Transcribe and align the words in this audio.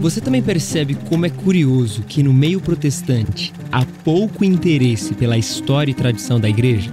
Você 0.00 0.20
também 0.20 0.42
percebe 0.42 0.96
como 1.08 1.26
é 1.26 1.30
curioso 1.30 2.02
que 2.02 2.22
no 2.22 2.32
meio 2.32 2.60
protestante 2.60 3.52
há 3.70 3.84
pouco 4.02 4.44
interesse 4.44 5.14
pela 5.14 5.36
história 5.36 5.90
e 5.90 5.94
tradição 5.94 6.40
da 6.40 6.48
igreja? 6.48 6.90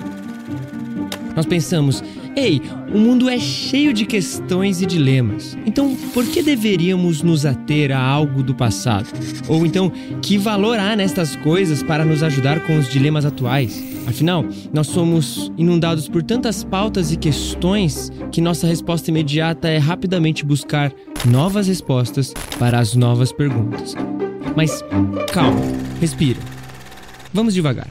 Nós 1.34 1.46
pensamos, 1.46 2.04
ei, 2.36 2.62
o 2.94 2.98
mundo 2.98 3.30
é 3.30 3.40
cheio 3.40 3.94
de 3.94 4.06
questões 4.06 4.82
e 4.82 4.86
dilemas. 4.86 5.58
Então, 5.66 5.96
por 6.14 6.26
que 6.26 6.44
deveríamos 6.44 7.22
nos 7.22 7.46
ater 7.46 7.92
a 7.92 8.00
algo 8.00 8.44
do 8.44 8.54
passado? 8.54 9.08
Ou 9.48 9.66
então, 9.66 9.92
que 10.22 10.38
valor 10.38 10.78
há 10.78 10.96
nestas 10.96 11.36
coisas 11.38 11.82
para 11.82 12.04
nos 12.04 12.22
ajudar 12.22 12.60
com 12.68 12.78
os 12.78 12.90
dilemas 12.90 13.24
atuais? 13.24 13.97
Afinal, 14.08 14.46
nós 14.74 14.88
somos 14.88 15.52
inundados 15.58 16.08
por 16.08 16.24
tantas 16.24 16.64
pautas 16.64 17.12
e 17.12 17.18
questões 17.18 18.10
que 18.32 18.40
nossa 18.40 18.66
resposta 18.66 19.12
imediata 19.12 19.68
é 19.68 19.78
rapidamente 19.78 20.46
buscar 20.46 20.94
novas 21.26 21.68
respostas 21.68 22.34
para 22.58 22.80
as 22.80 22.96
novas 22.96 23.34
perguntas. 23.34 23.96
Mas 24.56 24.82
calma, 25.34 25.60
respira. 26.00 26.40
Vamos 27.34 27.54
devagar. 27.54 27.90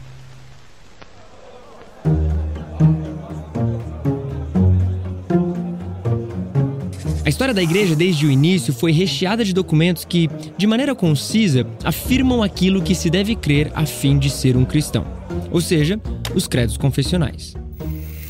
A 7.24 7.28
história 7.28 7.52
da 7.52 7.62
igreja 7.62 7.94
desde 7.94 8.24
o 8.24 8.30
início 8.30 8.72
foi 8.72 8.90
recheada 8.90 9.44
de 9.44 9.52
documentos 9.52 10.04
que, 10.04 10.30
de 10.56 10.66
maneira 10.66 10.94
concisa, 10.94 11.66
afirmam 11.84 12.42
aquilo 12.42 12.80
que 12.80 12.94
se 12.94 13.10
deve 13.10 13.34
crer 13.34 13.70
a 13.74 13.84
fim 13.84 14.16
de 14.18 14.30
ser 14.30 14.56
um 14.56 14.64
cristão, 14.64 15.04
ou 15.50 15.60
seja, 15.60 16.00
os 16.34 16.46
credos 16.46 16.76
confessionais. 16.76 17.54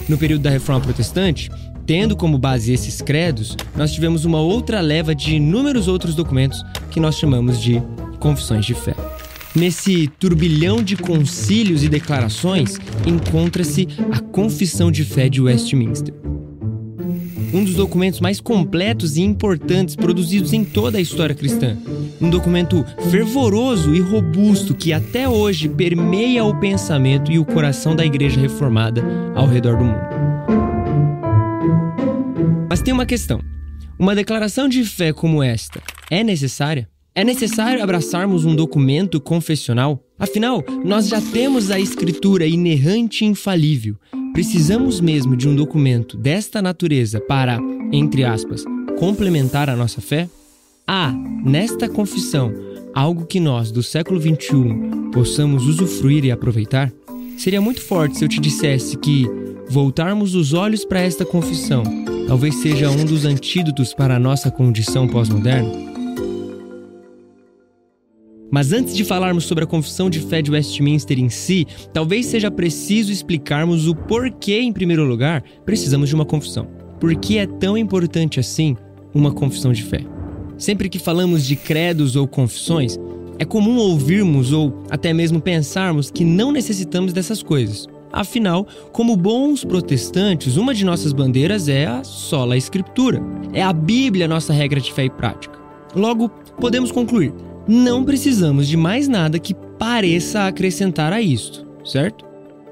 No 0.08 0.16
período 0.16 0.42
da 0.42 0.50
Reforma 0.50 0.84
Protestante, 0.84 1.50
tendo 1.86 2.16
como 2.16 2.38
base 2.38 2.72
esses 2.72 3.00
credos, 3.00 3.56
nós 3.76 3.92
tivemos 3.92 4.24
uma 4.24 4.40
outra 4.40 4.80
leva 4.80 5.14
de 5.14 5.36
inúmeros 5.36 5.88
outros 5.88 6.14
documentos 6.14 6.64
que 6.90 7.00
nós 7.00 7.16
chamamos 7.16 7.60
de 7.60 7.82
confissões 8.18 8.64
de 8.66 8.74
fé. 8.74 8.94
Nesse 9.54 10.06
turbilhão 10.18 10.82
de 10.82 10.96
concílios 10.96 11.82
e 11.82 11.88
declarações 11.88 12.78
encontra-se 13.06 13.88
a 14.12 14.20
Confissão 14.20 14.90
de 14.90 15.04
Fé 15.04 15.28
de 15.28 15.40
Westminster 15.40 16.14
um 17.52 17.64
dos 17.64 17.74
documentos 17.74 18.20
mais 18.20 18.40
completos 18.40 19.16
e 19.16 19.22
importantes 19.22 19.96
produzidos 19.96 20.52
em 20.52 20.64
toda 20.64 20.98
a 20.98 21.00
história 21.00 21.34
cristã. 21.34 21.76
Um 22.20 22.30
documento 22.30 22.84
fervoroso 23.10 23.94
e 23.94 24.00
robusto 24.00 24.74
que 24.74 24.92
até 24.92 25.28
hoje 25.28 25.68
permeia 25.68 26.44
o 26.44 26.58
pensamento 26.58 27.30
e 27.30 27.38
o 27.38 27.44
coração 27.44 27.94
da 27.94 28.04
igreja 28.04 28.40
reformada 28.40 29.02
ao 29.34 29.46
redor 29.46 29.76
do 29.76 29.84
mundo. 29.84 30.00
Mas 32.68 32.82
tem 32.82 32.92
uma 32.92 33.06
questão: 33.06 33.40
uma 33.98 34.14
declaração 34.14 34.68
de 34.68 34.84
fé 34.84 35.12
como 35.12 35.42
esta 35.42 35.82
é 36.10 36.22
necessária? 36.22 36.88
É 37.14 37.24
necessário 37.24 37.82
abraçarmos 37.82 38.44
um 38.44 38.54
documento 38.54 39.18
confessional? 39.18 40.04
Afinal, 40.18 40.62
nós 40.84 41.08
já 41.08 41.18
temos 41.18 41.70
a 41.70 41.80
escritura 41.80 42.46
inerrante 42.46 43.24
e 43.24 43.28
infalível. 43.28 43.96
Precisamos 44.36 45.00
mesmo 45.00 45.34
de 45.34 45.48
um 45.48 45.56
documento 45.56 46.14
desta 46.14 46.60
natureza 46.60 47.18
para, 47.18 47.58
entre 47.90 48.22
aspas, 48.22 48.62
complementar 48.98 49.70
a 49.70 49.74
nossa 49.74 50.02
fé? 50.02 50.28
Há, 50.86 51.10
nesta 51.42 51.88
confissão, 51.88 52.52
algo 52.94 53.24
que 53.24 53.40
nós, 53.40 53.70
do 53.70 53.82
século 53.82 54.20
XXI, 54.20 55.10
possamos 55.10 55.66
usufruir 55.66 56.22
e 56.26 56.30
aproveitar? 56.30 56.92
Seria 57.38 57.62
muito 57.62 57.80
forte 57.80 58.18
se 58.18 58.26
eu 58.26 58.28
te 58.28 58.38
dissesse 58.38 58.98
que 58.98 59.24
voltarmos 59.70 60.34
os 60.34 60.52
olhos 60.52 60.84
para 60.84 61.00
esta 61.00 61.24
confissão 61.24 61.82
talvez 62.28 62.56
seja 62.56 62.90
um 62.90 63.06
dos 63.06 63.24
antídotos 63.24 63.94
para 63.94 64.16
a 64.16 64.20
nossa 64.20 64.50
condição 64.50 65.08
pós-moderna? 65.08 65.95
Mas 68.50 68.72
antes 68.72 68.96
de 68.96 69.04
falarmos 69.04 69.44
sobre 69.44 69.64
a 69.64 69.66
confissão 69.66 70.08
de 70.08 70.20
fé 70.20 70.40
de 70.40 70.50
Westminster 70.50 71.18
em 71.18 71.28
si, 71.28 71.66
talvez 71.92 72.26
seja 72.26 72.50
preciso 72.50 73.12
explicarmos 73.12 73.88
o 73.88 73.94
porquê, 73.94 74.60
em 74.60 74.72
primeiro 74.72 75.04
lugar, 75.04 75.42
precisamos 75.64 76.08
de 76.08 76.14
uma 76.14 76.24
confissão. 76.24 76.68
Por 77.00 77.14
que 77.16 77.38
é 77.38 77.46
tão 77.46 77.76
importante 77.76 78.40
assim 78.40 78.76
uma 79.14 79.32
confissão 79.32 79.72
de 79.72 79.82
fé? 79.82 80.00
Sempre 80.56 80.88
que 80.88 80.98
falamos 80.98 81.44
de 81.44 81.56
credos 81.56 82.16
ou 82.16 82.26
confissões, 82.26 82.98
é 83.38 83.44
comum 83.44 83.76
ouvirmos 83.76 84.52
ou 84.52 84.82
até 84.88 85.12
mesmo 85.12 85.40
pensarmos 85.40 86.10
que 86.10 86.24
não 86.24 86.50
necessitamos 86.50 87.12
dessas 87.12 87.42
coisas. 87.42 87.86
Afinal, 88.12 88.66
como 88.92 89.16
bons 89.16 89.62
protestantes, 89.62 90.56
uma 90.56 90.72
de 90.72 90.84
nossas 90.84 91.12
bandeiras 91.12 91.68
é 91.68 91.84
a 91.84 92.02
sola 92.02 92.56
escritura. 92.56 93.20
É 93.52 93.62
a 93.62 93.72
Bíblia 93.72 94.26
nossa 94.26 94.54
regra 94.54 94.80
de 94.80 94.90
fé 94.92 95.04
e 95.04 95.10
prática. 95.10 95.58
Logo, 95.94 96.30
podemos 96.58 96.90
concluir: 96.90 97.34
não 97.66 98.04
precisamos 98.04 98.68
de 98.68 98.76
mais 98.76 99.08
nada 99.08 99.38
que 99.38 99.54
pareça 99.54 100.46
acrescentar 100.46 101.12
a 101.12 101.20
isto, 101.20 101.66
certo? 101.84 102.24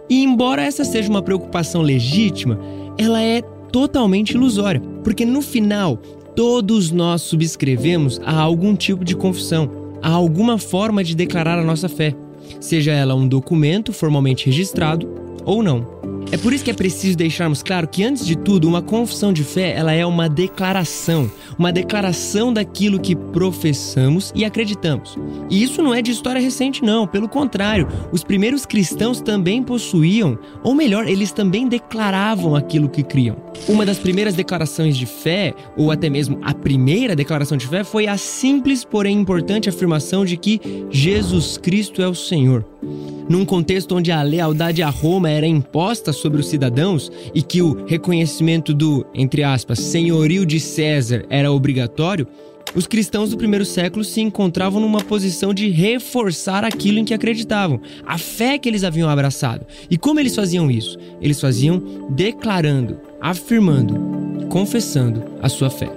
E 0.09 0.23
embora 0.23 0.63
essa 0.63 0.85
seja 0.85 1.09
uma 1.09 1.23
preocupação 1.23 1.83
legítima, 1.83 2.59
ela 2.99 3.23
é 3.23 3.43
totalmente 3.73 4.33
ilusória, 4.33 4.81
porque 5.03 5.25
no 5.25 5.43
final 5.43 5.97
todos 6.37 6.91
nós 6.91 7.23
subscrevemos 7.23 8.21
a 8.25 8.39
algum 8.39 8.75
tipo 8.75 9.05
de 9.05 9.17
confissão, 9.17 9.71
a 10.03 10.11
alguma 10.11 10.59
forma 10.59 11.03
de 11.03 11.15
declarar 11.15 11.59
a 11.59 11.65
nossa 11.65 11.89
fé, 11.89 12.15
seja 12.61 12.93
ela 12.93 13.15
um 13.15 13.27
documento 13.27 13.93
formalmente 13.93 14.47
registrado 14.47 15.09
ou 15.45 15.63
não. 15.63 15.94
É 16.33 16.37
por 16.37 16.53
isso 16.53 16.65
que 16.65 16.71
é 16.71 16.75
preciso 16.75 17.17
deixarmos 17.17 17.63
claro 17.63 17.87
que, 17.87 18.03
antes 18.03 18.27
de 18.27 18.37
tudo, 18.37 18.67
uma 18.67 18.83
confissão 18.83 19.33
de 19.33 19.45
fé 19.45 19.73
ela 19.77 19.93
é 19.93 20.05
uma 20.05 20.29
declaração, 20.29 21.31
uma 21.59 21.73
declaração 21.73 22.53
daquilo 22.53 22.99
que 22.99 23.15
professamos 23.15 24.33
e 24.35 24.45
acreditamos. 24.45 25.17
E 25.49 25.63
isso 25.63 25.83
não 25.83 25.95
é 25.95 26.03
de 26.03 26.11
história 26.11 26.41
recente, 26.41 26.83
não. 26.83 27.07
Pelo 27.07 27.29
contrário, 27.29 27.87
os 28.11 28.25
primeiros 28.25 28.67
cristãos 28.67 29.21
também 29.21 29.63
possuíam, 29.63 30.39
ou 30.63 30.75
melhor, 30.75 31.07
eles 31.07 31.31
também 31.31 31.69
declaravam 31.69 32.57
aquilo 32.57 32.89
que 32.89 33.03
criam. 33.03 33.37
Uma 33.69 33.87
das 33.87 33.99
primeiras 33.99 34.35
declarações 34.35 34.97
de 34.97 35.07
fé, 35.07 35.55
ou 35.77 35.91
até 35.91 36.11
mesmo 36.11 36.39
a 36.43 36.53
primeira 36.53 37.15
declaração 37.15 37.57
de 37.57 37.67
fé, 37.67 37.85
foi 37.85 38.07
a 38.07 38.17
simples, 38.17 38.85
porém 38.85 39.19
importante 39.19 39.69
afirmação 39.69 40.25
de 40.25 40.37
que 40.37 40.61
Jesus 40.91 41.57
Cristo 41.57 42.03
é 42.03 42.09
o 42.09 42.15
Senhor 42.15 42.65
num 43.29 43.45
contexto 43.45 43.97
onde 43.97 44.13
a 44.13 44.23
lealdade 44.23 44.83
a 44.83 44.91
Roma 44.91 45.31
era 45.31 45.47
imposta 45.47 46.13
sobre 46.13 46.41
os 46.41 46.49
cidadãos 46.49 47.11
e 47.35 47.43
que 47.43 47.63
o 47.63 47.85
reconhecimento 47.85 48.75
do, 48.75 49.07
entre 49.15 49.43
aspas, 49.43 49.79
senhorio 49.79 50.45
de 50.45 50.61
César 50.61 51.25
era 51.29 51.51
obrigatório, 51.51 52.27
os 52.75 52.87
cristãos 52.87 53.31
do 53.31 53.37
primeiro 53.37 53.65
século 53.65 54.05
se 54.05 54.21
encontravam 54.21 54.81
numa 54.81 55.01
posição 55.01 55.55
de 55.55 55.69
reforçar 55.69 56.65
aquilo 56.65 56.99
em 56.99 57.05
que 57.05 57.15
acreditavam, 57.15 57.81
a 58.05 58.19
fé 58.19 58.59
que 58.59 58.69
eles 58.69 58.83
haviam 58.83 59.09
abraçado. 59.09 59.65
E 59.89 59.97
como 59.97 60.19
eles 60.19 60.35
faziam 60.35 60.71
isso? 60.71 60.99
Eles 61.21 61.41
faziam 61.41 61.81
declarando, 62.11 62.99
afirmando, 63.21 64.49
confessando 64.49 65.23
a 65.41 65.49
sua 65.49 65.71
fé. 65.71 65.91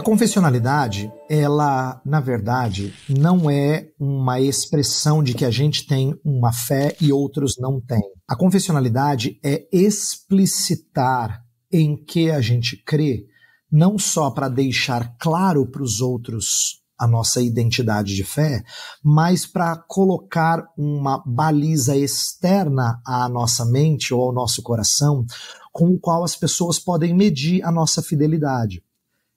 A 0.00 0.02
confessionalidade, 0.02 1.12
ela, 1.28 2.00
na 2.06 2.20
verdade, 2.20 2.94
não 3.06 3.50
é 3.50 3.90
uma 4.00 4.40
expressão 4.40 5.22
de 5.22 5.34
que 5.34 5.44
a 5.44 5.50
gente 5.50 5.86
tem 5.86 6.18
uma 6.24 6.54
fé 6.54 6.96
e 6.98 7.12
outros 7.12 7.58
não 7.58 7.82
têm. 7.82 8.00
A 8.26 8.34
confessionalidade 8.34 9.38
é 9.44 9.68
explicitar 9.70 11.42
em 11.70 12.02
que 12.02 12.30
a 12.30 12.40
gente 12.40 12.82
crê, 12.82 13.26
não 13.70 13.98
só 13.98 14.30
para 14.30 14.48
deixar 14.48 15.18
claro 15.18 15.70
para 15.70 15.82
os 15.82 16.00
outros 16.00 16.80
a 16.98 17.06
nossa 17.06 17.42
identidade 17.42 18.16
de 18.16 18.24
fé, 18.24 18.64
mas 19.04 19.44
para 19.44 19.76
colocar 19.86 20.64
uma 20.78 21.22
baliza 21.26 21.94
externa 21.94 23.02
à 23.06 23.28
nossa 23.28 23.66
mente 23.66 24.14
ou 24.14 24.22
ao 24.22 24.32
nosso 24.32 24.62
coração, 24.62 25.26
com 25.70 25.88
o 25.88 26.00
qual 26.00 26.24
as 26.24 26.34
pessoas 26.34 26.78
podem 26.78 27.14
medir 27.14 27.62
a 27.62 27.70
nossa 27.70 28.02
fidelidade. 28.02 28.82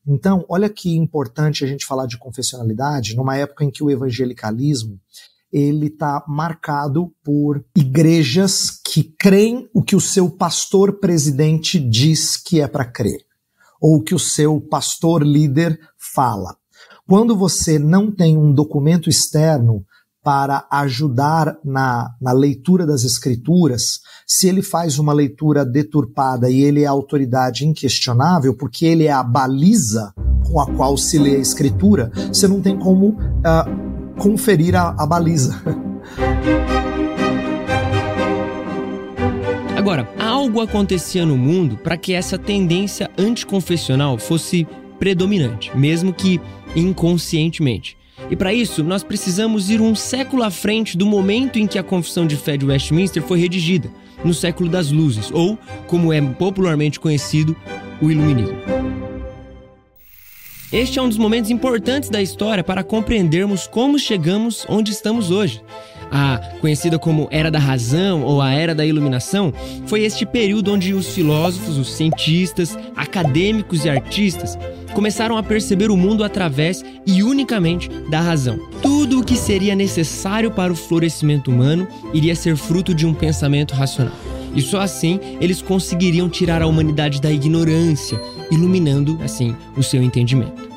Então, 0.05 0.45
olha 0.50 0.69
que 0.69 0.95
importante 0.95 1.63
a 1.63 1.67
gente 1.67 1.85
falar 1.85 2.05
de 2.05 2.17
confessionalidade 2.17 3.15
numa 3.15 3.38
época 3.38 3.63
em 3.63 3.71
que 3.71 3.83
o 3.83 3.89
evangelicalismo 3.89 5.00
ele 5.51 5.85
está 5.85 6.23
marcado 6.27 7.13
por 7.23 7.63
igrejas 7.77 8.71
que 8.71 9.03
creem 9.03 9.69
o 9.71 9.83
que 9.83 9.95
o 9.95 10.01
seu 10.01 10.29
pastor 10.29 11.00
presidente 11.00 11.79
diz 11.79 12.35
que 12.35 12.59
é 12.59 12.67
para 12.67 12.83
crer, 12.83 13.19
ou 13.79 14.01
que 14.01 14.15
o 14.15 14.19
seu 14.19 14.59
pastor 14.59 15.23
líder 15.23 15.79
fala. 15.97 16.57
Quando 17.07 17.38
você 17.38 17.77
não 17.77 18.11
tem 18.11 18.35
um 18.35 18.51
documento 18.51 19.09
externo 19.09 19.85
para 20.23 20.65
ajudar 20.71 21.59
na, 21.63 22.15
na 22.19 22.31
leitura 22.31 22.85
das 22.88 23.03
escrituras, 23.03 23.99
se 24.33 24.47
ele 24.47 24.63
faz 24.63 24.97
uma 24.97 25.13
leitura 25.13 25.63
deturpada 25.63 26.50
e 26.50 26.63
ele 26.63 26.81
é 26.81 26.88
autoridade 26.88 27.68
inquestionável, 27.68 28.56
porque 28.56 28.83
ele 28.83 29.06
é 29.06 29.12
a 29.12 29.21
baliza 29.21 30.12
com 30.44 30.59
a 30.59 30.65
qual 30.65 30.97
se 30.97 31.19
lê 31.19 31.35
a 31.35 31.39
escritura, 31.39 32.12
você 32.30 32.47
não 32.47 32.59
tem 32.59 32.75
como 32.75 33.09
uh, 33.09 34.19
conferir 34.19 34.75
a, 34.75 34.95
a 34.97 35.06
baliza. 35.06 35.62
Agora, 39.77 40.09
algo 40.19 40.62
acontecia 40.62 41.27
no 41.27 41.38
mundo 41.38 41.77
para 41.77 41.95
que 41.95 42.12
essa 42.12 42.35
tendência 42.35 43.12
anticonfessional 43.15 44.18
fosse 44.18 44.68
predominante, 44.97 45.71
mesmo 45.77 46.12
que 46.12 46.41
inconscientemente. 46.75 47.95
E 48.31 48.35
para 48.35 48.51
isso, 48.51 48.83
nós 48.83 49.03
precisamos 49.03 49.69
ir 49.69 49.80
um 49.80 49.94
século 49.94 50.41
à 50.41 50.50
frente 50.50 50.97
do 50.97 51.06
momento 51.06 51.59
em 51.59 51.68
que 51.68 51.77
a 51.77 51.83
Confissão 51.83 52.25
de 52.25 52.35
Fé 52.35 52.57
de 52.57 52.65
Westminster 52.65 53.21
foi 53.21 53.39
redigida, 53.39 53.91
no 54.23 54.33
século 54.33 54.69
das 54.69 54.91
luzes, 54.91 55.31
ou, 55.31 55.57
como 55.87 56.11
é 56.13 56.21
popularmente 56.21 56.99
conhecido, 56.99 57.55
o 58.01 58.09
Iluminismo. 58.09 58.57
Este 60.71 60.97
é 60.97 61.01
um 61.01 61.07
dos 61.07 61.19
momentos 61.19 61.51
importantes 61.51 62.09
da 62.09 62.19
história 62.21 62.63
para 62.63 62.83
compreendermos 62.83 63.67
como 63.67 63.99
chegamos 63.99 64.65
onde 64.67 64.91
estamos 64.91 65.29
hoje. 65.29 65.61
A 66.11 66.38
conhecida 66.61 67.00
como 67.00 67.27
Era 67.31 67.50
da 67.50 67.59
Razão 67.59 68.23
ou 68.23 68.41
a 68.41 68.51
Era 68.51 68.73
da 68.73 68.85
Iluminação 68.85 69.53
foi 69.88 70.01
este 70.03 70.25
período 70.25 70.73
onde 70.73 70.94
os 70.94 71.13
filósofos, 71.13 71.77
os 71.77 71.94
cientistas, 71.94 72.77
acadêmicos 72.95 73.85
e 73.85 73.89
artistas 73.89 74.57
começaram 74.94 75.38
a 75.38 75.44
perceber 75.44 75.89
o 75.89 75.97
mundo 75.97 76.23
através 76.23 76.83
e 77.05 77.23
unicamente 77.23 77.89
da 78.09 78.21
razão. 78.21 78.59
Tudo 78.81 79.19
o 79.19 79.23
que 79.23 79.35
seria 79.35 79.75
necessário 79.75 80.51
para 80.51 80.71
o 80.71 80.75
florescimento 80.75 81.51
humano 81.51 81.88
iria 82.13 82.35
ser 82.35 82.56
fruto 82.56 82.94
de 82.94 83.06
um 83.06 83.13
pensamento 83.13 83.73
racional. 83.73 84.13
E 84.56 84.61
só 84.61 84.81
assim 84.81 85.19
eles 85.41 85.61
conseguiriam 85.61 86.29
tirar 86.29 86.61
a 86.61 86.67
humanidade 86.67 87.19
da 87.19 87.31
ignorância, 87.31 88.21
iluminando, 88.51 89.19
assim, 89.23 89.56
o 89.75 89.81
seu 89.81 90.01
entendimento. 90.01 90.72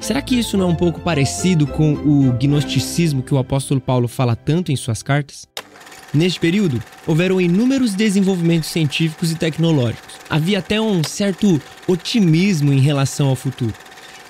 Será 0.00 0.20
que 0.20 0.38
isso 0.38 0.56
não 0.58 0.68
é 0.68 0.72
um 0.72 0.74
pouco 0.74 1.00
parecido 1.00 1.66
com 1.66 1.94
o 1.94 2.32
gnosticismo 2.32 3.22
que 3.22 3.32
o 3.32 3.38
apóstolo 3.38 3.80
Paulo 3.80 4.06
fala 4.06 4.36
tanto 4.36 4.70
em 4.70 4.76
suas 4.76 5.02
cartas? 5.02 5.46
Neste 6.12 6.38
período, 6.38 6.82
houveram 7.06 7.40
inúmeros 7.40 7.94
desenvolvimentos 7.94 8.68
científicos 8.68 9.32
e 9.32 9.34
tecnológicos. 9.34 10.14
Havia 10.30 10.60
até 10.60 10.80
um 10.80 11.02
certo 11.02 11.60
otimismo 11.88 12.72
em 12.72 12.78
relação 12.78 13.28
ao 13.28 13.34
futuro. 13.34 13.74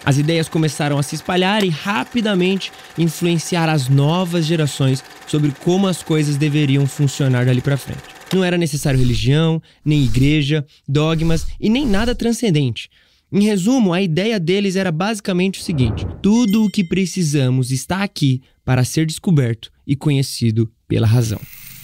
As 0.05 0.19
ideias 0.19 0.49
começaram 0.49 0.99
a 0.99 1.03
se 1.03 1.15
espalhar 1.15 1.65
e 1.65 1.71
rapidamente 1.71 2.71
influenciar 2.97 3.69
as 3.69 3.89
novas 3.89 4.45
gerações 4.45 5.03
sobre 5.27 5.53
como 5.65 5.89
as 5.89 6.03
coisas 6.03 6.37
deveriam 6.37 6.87
funcionar 6.87 7.47
dali 7.47 7.61
para 7.61 7.77
frente. 7.77 8.03
Não 8.33 8.45
era 8.45 8.59
necessário 8.59 8.99
religião, 8.99 9.63
nem 9.85 10.05
igreja, 10.05 10.65
dogmas 10.87 11.47
e 11.59 11.69
nem 11.69 11.87
nada 11.87 12.15
transcendente. 12.15 12.91
Em 13.37 13.43
resumo, 13.43 13.93
a 13.93 14.01
ideia 14.01 14.39
deles 14.39 14.77
era 14.77 14.93
basicamente 14.93 15.59
o 15.59 15.63
seguinte: 15.65 16.07
tudo 16.23 16.65
o 16.65 16.71
que 16.71 16.85
precisamos 16.85 17.73
está 17.73 18.05
aqui 18.05 18.41
para 18.65 18.85
ser 18.85 19.05
descoberto 19.05 19.73
e 19.85 19.97
conhecido 19.97 20.73
pela 20.87 21.05
razão. 21.05 21.41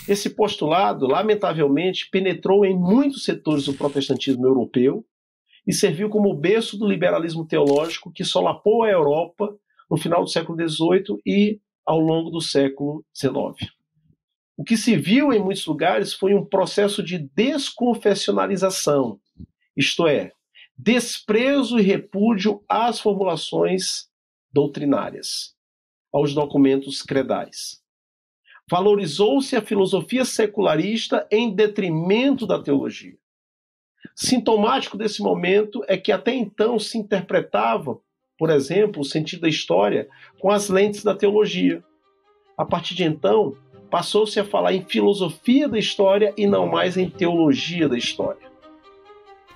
Esse 0.09 0.31
postulado, 0.31 1.09
lamentavelmente, 1.09 2.09
penetrou 2.09 2.65
em 2.65 2.79
muitos 2.79 3.25
setores 3.25 3.65
do 3.65 3.75
protestantismo 3.75 4.47
europeu 4.47 5.05
e 5.67 5.73
serviu 5.73 6.09
como 6.09 6.33
berço 6.37 6.79
do 6.79 6.87
liberalismo 6.87 7.45
teológico 7.45 8.13
que 8.13 8.23
solapou 8.23 8.85
a 8.85 8.89
Europa 8.89 9.53
no 9.91 9.97
final 9.97 10.23
do 10.23 10.31
século 10.31 10.57
XVIII 10.57 11.19
e 11.27 11.59
ao 11.85 11.99
longo 11.99 12.31
do 12.31 12.41
século 12.41 13.05
XIX. 13.13 13.73
O 14.57 14.63
que 14.63 14.77
se 14.77 14.95
viu 14.97 15.33
em 15.33 15.43
muitos 15.43 15.67
lugares 15.67 16.15
foi 16.15 16.33
um 16.33 16.45
processo 16.45 17.03
de 17.03 17.19
desconfessionalização, 17.35 19.19
isto 19.77 20.07
é, 20.07 20.31
desprezo 20.83 21.79
e 21.79 21.83
repúdio 21.83 22.65
às 22.67 23.01
formulações 23.01 24.09
doutrinárias, 24.51 25.55
aos 26.11 26.33
documentos 26.33 27.03
credais. 27.03 27.83
Valorizou-se 28.69 29.55
a 29.55 29.61
filosofia 29.61 30.25
secularista 30.25 31.27
em 31.31 31.55
detrimento 31.55 32.47
da 32.47 32.63
teologia. 32.63 33.19
Sintomático 34.17 34.97
desse 34.97 35.23
momento 35.23 35.85
é 35.87 35.99
que 35.99 36.11
até 36.11 36.35
então 36.35 36.79
se 36.79 36.97
interpretava, 36.97 38.01
por 38.39 38.49
exemplo, 38.49 39.03
o 39.03 39.05
sentido 39.05 39.43
da 39.43 39.49
história 39.49 40.09
com 40.41 40.51
as 40.51 40.71
lentes 40.71 41.05
da 41.05 41.15
teologia. 41.15 41.85
A 42.57 42.65
partir 42.65 42.95
de 42.95 43.05
então, 43.05 43.55
passou-se 43.91 44.41
a 44.41 44.45
falar 44.45 44.73
em 44.73 44.85
filosofia 44.85 45.69
da 45.69 45.79
história 45.79 46.33
e 46.39 46.47
não 46.47 46.67
mais 46.67 46.97
em 46.97 47.11
teologia 47.11 47.87
da 47.87 47.99
história. 47.99 48.50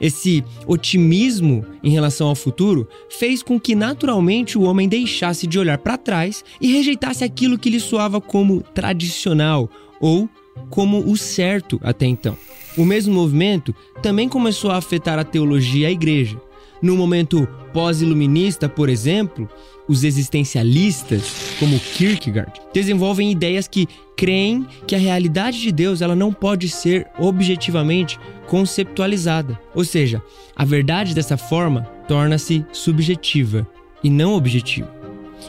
Esse 0.00 0.44
otimismo 0.66 1.64
em 1.82 1.90
relação 1.90 2.28
ao 2.28 2.34
futuro 2.34 2.88
fez 3.08 3.42
com 3.42 3.58
que 3.58 3.74
naturalmente 3.74 4.58
o 4.58 4.62
homem 4.62 4.88
deixasse 4.88 5.46
de 5.46 5.58
olhar 5.58 5.78
para 5.78 5.96
trás 5.96 6.44
e 6.60 6.72
rejeitasse 6.72 7.24
aquilo 7.24 7.58
que 7.58 7.70
lhe 7.70 7.80
soava 7.80 8.20
como 8.20 8.62
tradicional 8.74 9.70
ou 10.00 10.28
como 10.70 10.98
o 11.10 11.16
certo 11.16 11.80
até 11.82 12.06
então. 12.06 12.36
O 12.76 12.84
mesmo 12.84 13.14
movimento 13.14 13.74
também 14.02 14.28
começou 14.28 14.70
a 14.70 14.76
afetar 14.76 15.18
a 15.18 15.24
teologia 15.24 15.82
e 15.82 15.86
a 15.86 15.92
igreja. 15.92 16.40
No 16.84 16.98
momento 16.98 17.48
pós-iluminista, 17.72 18.68
por 18.68 18.90
exemplo, 18.90 19.48
os 19.88 20.04
existencialistas, 20.04 21.56
como 21.58 21.80
Kierkegaard, 21.80 22.60
desenvolvem 22.74 23.32
ideias 23.32 23.66
que 23.66 23.88
creem 24.14 24.66
que 24.86 24.94
a 24.94 24.98
realidade 24.98 25.62
de 25.62 25.72
Deus 25.72 26.02
ela 26.02 26.14
não 26.14 26.30
pode 26.30 26.68
ser 26.68 27.06
objetivamente 27.18 28.20
conceptualizada. 28.46 29.58
Ou 29.74 29.82
seja, 29.82 30.22
a 30.54 30.62
verdade 30.62 31.14
dessa 31.14 31.38
forma 31.38 31.84
torna-se 32.06 32.62
subjetiva 32.70 33.66
e 34.02 34.10
não 34.10 34.34
objetiva. 34.34 35.03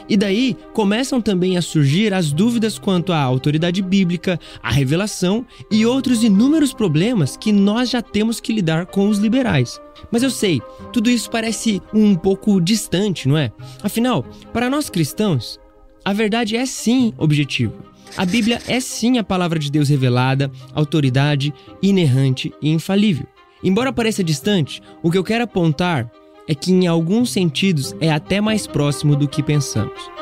E 0.08 0.16
daí 0.16 0.56
começam 0.72 1.20
também 1.20 1.56
a 1.56 1.62
surgir 1.62 2.12
as 2.12 2.32
dúvidas 2.32 2.78
quanto 2.78 3.12
à 3.12 3.20
autoridade 3.20 3.82
bíblica, 3.82 4.38
à 4.62 4.70
revelação 4.70 5.44
e 5.70 5.84
outros 5.84 6.22
inúmeros 6.22 6.72
problemas 6.72 7.36
que 7.36 7.52
nós 7.52 7.90
já 7.90 8.02
temos 8.02 8.40
que 8.40 8.52
lidar 8.52 8.86
com 8.86 9.08
os 9.08 9.18
liberais. 9.18 9.80
Mas 10.10 10.22
eu 10.22 10.30
sei, 10.30 10.60
tudo 10.92 11.10
isso 11.10 11.30
parece 11.30 11.82
um 11.92 12.14
pouco 12.14 12.60
distante, 12.60 13.28
não 13.28 13.36
é? 13.36 13.52
Afinal, 13.82 14.24
para 14.52 14.70
nós 14.70 14.90
cristãos, 14.90 15.58
a 16.04 16.12
verdade 16.12 16.56
é 16.56 16.64
sim 16.66 17.12
objetiva. 17.18 17.74
A 18.16 18.24
Bíblia 18.24 18.62
é 18.66 18.78
sim 18.80 19.18
a 19.18 19.24
palavra 19.24 19.58
de 19.58 19.70
Deus 19.70 19.88
revelada, 19.88 20.50
autoridade, 20.74 21.52
inerrante 21.82 22.52
e 22.62 22.70
infalível. 22.70 23.26
Embora 23.62 23.92
pareça 23.92 24.22
distante, 24.22 24.80
o 25.02 25.10
que 25.10 25.18
eu 25.18 25.24
quero 25.24 25.44
apontar 25.44 26.10
é 26.48 26.54
que, 26.54 26.72
em 26.72 26.86
alguns 26.86 27.30
sentidos, 27.30 27.94
é 28.00 28.10
até 28.10 28.40
mais 28.40 28.66
próximo 28.66 29.16
do 29.16 29.28
que 29.28 29.42
pensamos. 29.42 30.16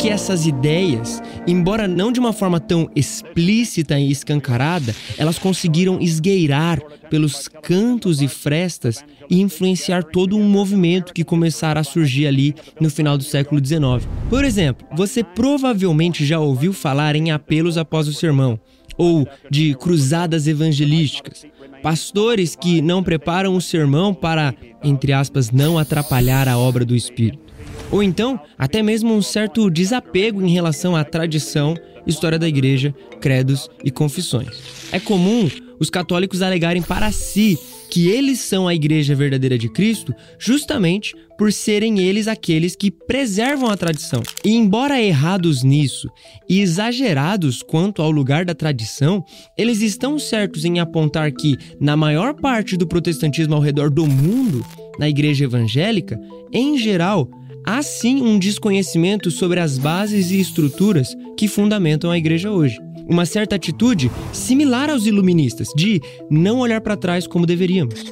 Porque 0.00 0.14
essas 0.14 0.46
ideias, 0.46 1.22
embora 1.46 1.86
não 1.86 2.10
de 2.10 2.18
uma 2.18 2.32
forma 2.32 2.58
tão 2.58 2.90
explícita 2.96 4.00
e 4.00 4.10
escancarada, 4.10 4.96
elas 5.18 5.38
conseguiram 5.38 6.00
esgueirar 6.00 6.80
pelos 7.10 7.48
cantos 7.48 8.22
e 8.22 8.26
frestas 8.26 9.04
e 9.28 9.42
influenciar 9.42 10.02
todo 10.02 10.38
um 10.38 10.48
movimento 10.48 11.12
que 11.12 11.22
começara 11.22 11.80
a 11.80 11.84
surgir 11.84 12.26
ali 12.26 12.54
no 12.80 12.88
final 12.88 13.18
do 13.18 13.24
século 13.24 13.62
XIX. 13.62 14.08
Por 14.30 14.42
exemplo, 14.42 14.88
você 14.96 15.22
provavelmente 15.22 16.24
já 16.24 16.40
ouviu 16.40 16.72
falar 16.72 17.14
em 17.14 17.30
apelos 17.30 17.76
após 17.76 18.08
o 18.08 18.14
sermão, 18.14 18.58
ou 18.96 19.28
de 19.50 19.74
cruzadas 19.74 20.46
evangelísticas. 20.46 21.44
Pastores 21.82 22.56
que 22.56 22.80
não 22.80 23.02
preparam 23.02 23.54
o 23.54 23.60
sermão 23.60 24.14
para, 24.14 24.54
entre 24.82 25.12
aspas, 25.12 25.50
não 25.50 25.78
atrapalhar 25.78 26.48
a 26.48 26.56
obra 26.56 26.86
do 26.86 26.96
Espírito. 26.96 27.49
Ou 27.90 28.02
então, 28.02 28.38
até 28.56 28.82
mesmo 28.82 29.14
um 29.14 29.22
certo 29.22 29.70
desapego 29.70 30.42
em 30.42 30.50
relação 30.50 30.94
à 30.94 31.04
tradição, 31.04 31.74
história 32.06 32.38
da 32.38 32.48
igreja, 32.48 32.94
credos 33.20 33.68
e 33.84 33.90
confissões. 33.90 34.62
É 34.92 35.00
comum 35.00 35.48
os 35.78 35.90
católicos 35.90 36.42
alegarem 36.42 36.82
para 36.82 37.10
si 37.10 37.58
que 37.90 38.08
eles 38.08 38.38
são 38.38 38.68
a 38.68 38.74
igreja 38.74 39.16
verdadeira 39.16 39.58
de 39.58 39.68
Cristo, 39.68 40.14
justamente 40.38 41.14
por 41.36 41.52
serem 41.52 41.98
eles 41.98 42.28
aqueles 42.28 42.76
que 42.76 42.90
preservam 42.90 43.68
a 43.68 43.76
tradição. 43.76 44.22
E 44.44 44.54
embora 44.54 45.02
errados 45.02 45.64
nisso 45.64 46.08
e 46.48 46.60
exagerados 46.60 47.62
quanto 47.62 48.00
ao 48.00 48.10
lugar 48.10 48.44
da 48.44 48.54
tradição, 48.54 49.24
eles 49.58 49.80
estão 49.80 50.18
certos 50.18 50.64
em 50.64 50.78
apontar 50.78 51.32
que, 51.32 51.56
na 51.80 51.96
maior 51.96 52.34
parte 52.34 52.76
do 52.76 52.86
protestantismo 52.86 53.54
ao 53.54 53.60
redor 53.60 53.90
do 53.90 54.06
mundo, 54.06 54.64
na 54.98 55.08
igreja 55.08 55.44
evangélica, 55.44 56.20
em 56.52 56.78
geral, 56.78 57.28
há 57.66 57.82
sim 57.82 58.22
um 58.22 58.38
desconhecimento 58.38 59.30
sobre 59.30 59.60
as 59.60 59.78
bases 59.78 60.30
e 60.30 60.40
estruturas 60.40 61.16
que 61.36 61.48
fundamentam 61.48 62.10
a 62.10 62.18
igreja 62.18 62.50
hoje. 62.50 62.78
Uma 63.08 63.26
certa 63.26 63.56
atitude 63.56 64.10
similar 64.32 64.88
aos 64.88 65.06
iluministas, 65.06 65.68
de 65.76 66.00
não 66.30 66.60
olhar 66.60 66.80
para 66.80 66.96
trás 66.96 67.26
como 67.26 67.46
deveríamos. 67.46 68.04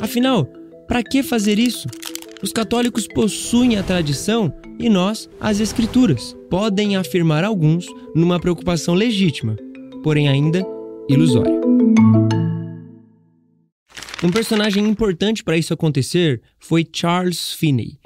Afinal, 0.00 0.46
para 0.88 1.02
que 1.02 1.22
fazer 1.22 1.58
isso? 1.58 1.88
Os 2.42 2.52
católicos 2.52 3.06
possuem 3.06 3.76
a 3.76 3.82
tradição 3.82 4.52
e 4.78 4.88
nós 4.88 5.28
as 5.40 5.60
escrituras. 5.60 6.36
Podem 6.50 6.96
afirmar 6.96 7.44
alguns 7.44 7.86
numa 8.14 8.38
preocupação 8.38 8.94
legítima, 8.94 9.56
porém 10.02 10.28
ainda 10.28 10.64
ilusória. 11.08 11.60
Um 14.22 14.30
personagem 14.30 14.86
importante 14.86 15.44
para 15.44 15.58
isso 15.58 15.74
acontecer 15.74 16.40
foi 16.58 16.86
Charles 16.90 17.52
Finney. 17.52 17.98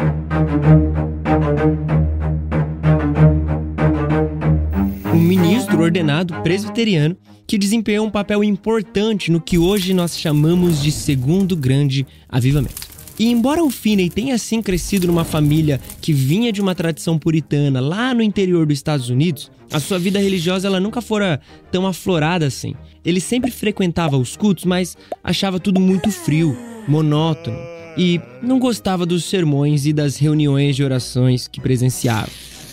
Ordenado 6.01 6.35
presbiteriano 6.43 7.17
que 7.47 7.59
desempenhou 7.59 8.07
um 8.07 8.11
papel 8.11 8.43
importante 8.43 9.31
no 9.31 9.41
que 9.41 9.59
hoje 9.59 9.93
nós 9.93 10.19
chamamos 10.19 10.83
de 10.83 10.91
segundo 10.91 11.55
grande 11.55 12.07
avivamento. 12.29 12.89
E 13.19 13.31
embora 13.31 13.63
o 13.63 13.69
Finney 13.69 14.09
tenha 14.09 14.35
assim 14.35 14.63
crescido 14.63 15.07
numa 15.07 15.25
família 15.25 15.79
que 16.01 16.13
vinha 16.13 16.51
de 16.51 16.61
uma 16.61 16.75
tradição 16.75 17.19
puritana 17.19 17.79
lá 17.79 18.15
no 18.15 18.23
interior 18.23 18.65
dos 18.65 18.79
Estados 18.79 19.11
Unidos, 19.11 19.51
a 19.71 19.79
sua 19.79 19.99
vida 19.99 20.19
religiosa 20.19 20.69
ela 20.69 20.81
nunca 20.81 21.03
fora 21.03 21.39
tão 21.71 21.87
aflorada 21.87 22.47
assim. 22.47 22.75
Ele 23.05 23.21
sempre 23.21 23.51
frequentava 23.51 24.17
os 24.17 24.37
cultos, 24.37 24.65
mas 24.65 24.97
achava 25.23 25.61
tudo 25.61 25.81
muito 25.81 26.11
frio, 26.11 26.57
monótono 26.89 27.59
e 27.97 28.21
não 28.43 28.59
gostava 28.59 29.05
dos 29.05 29.25
sermões 29.25 29.85
e 29.85 29.93
das 29.93 30.17
reuniões 30.17 30.77
de 30.77 30.85
orações 30.85 31.47
que 31.47 31.61
presenciava. 31.61 32.31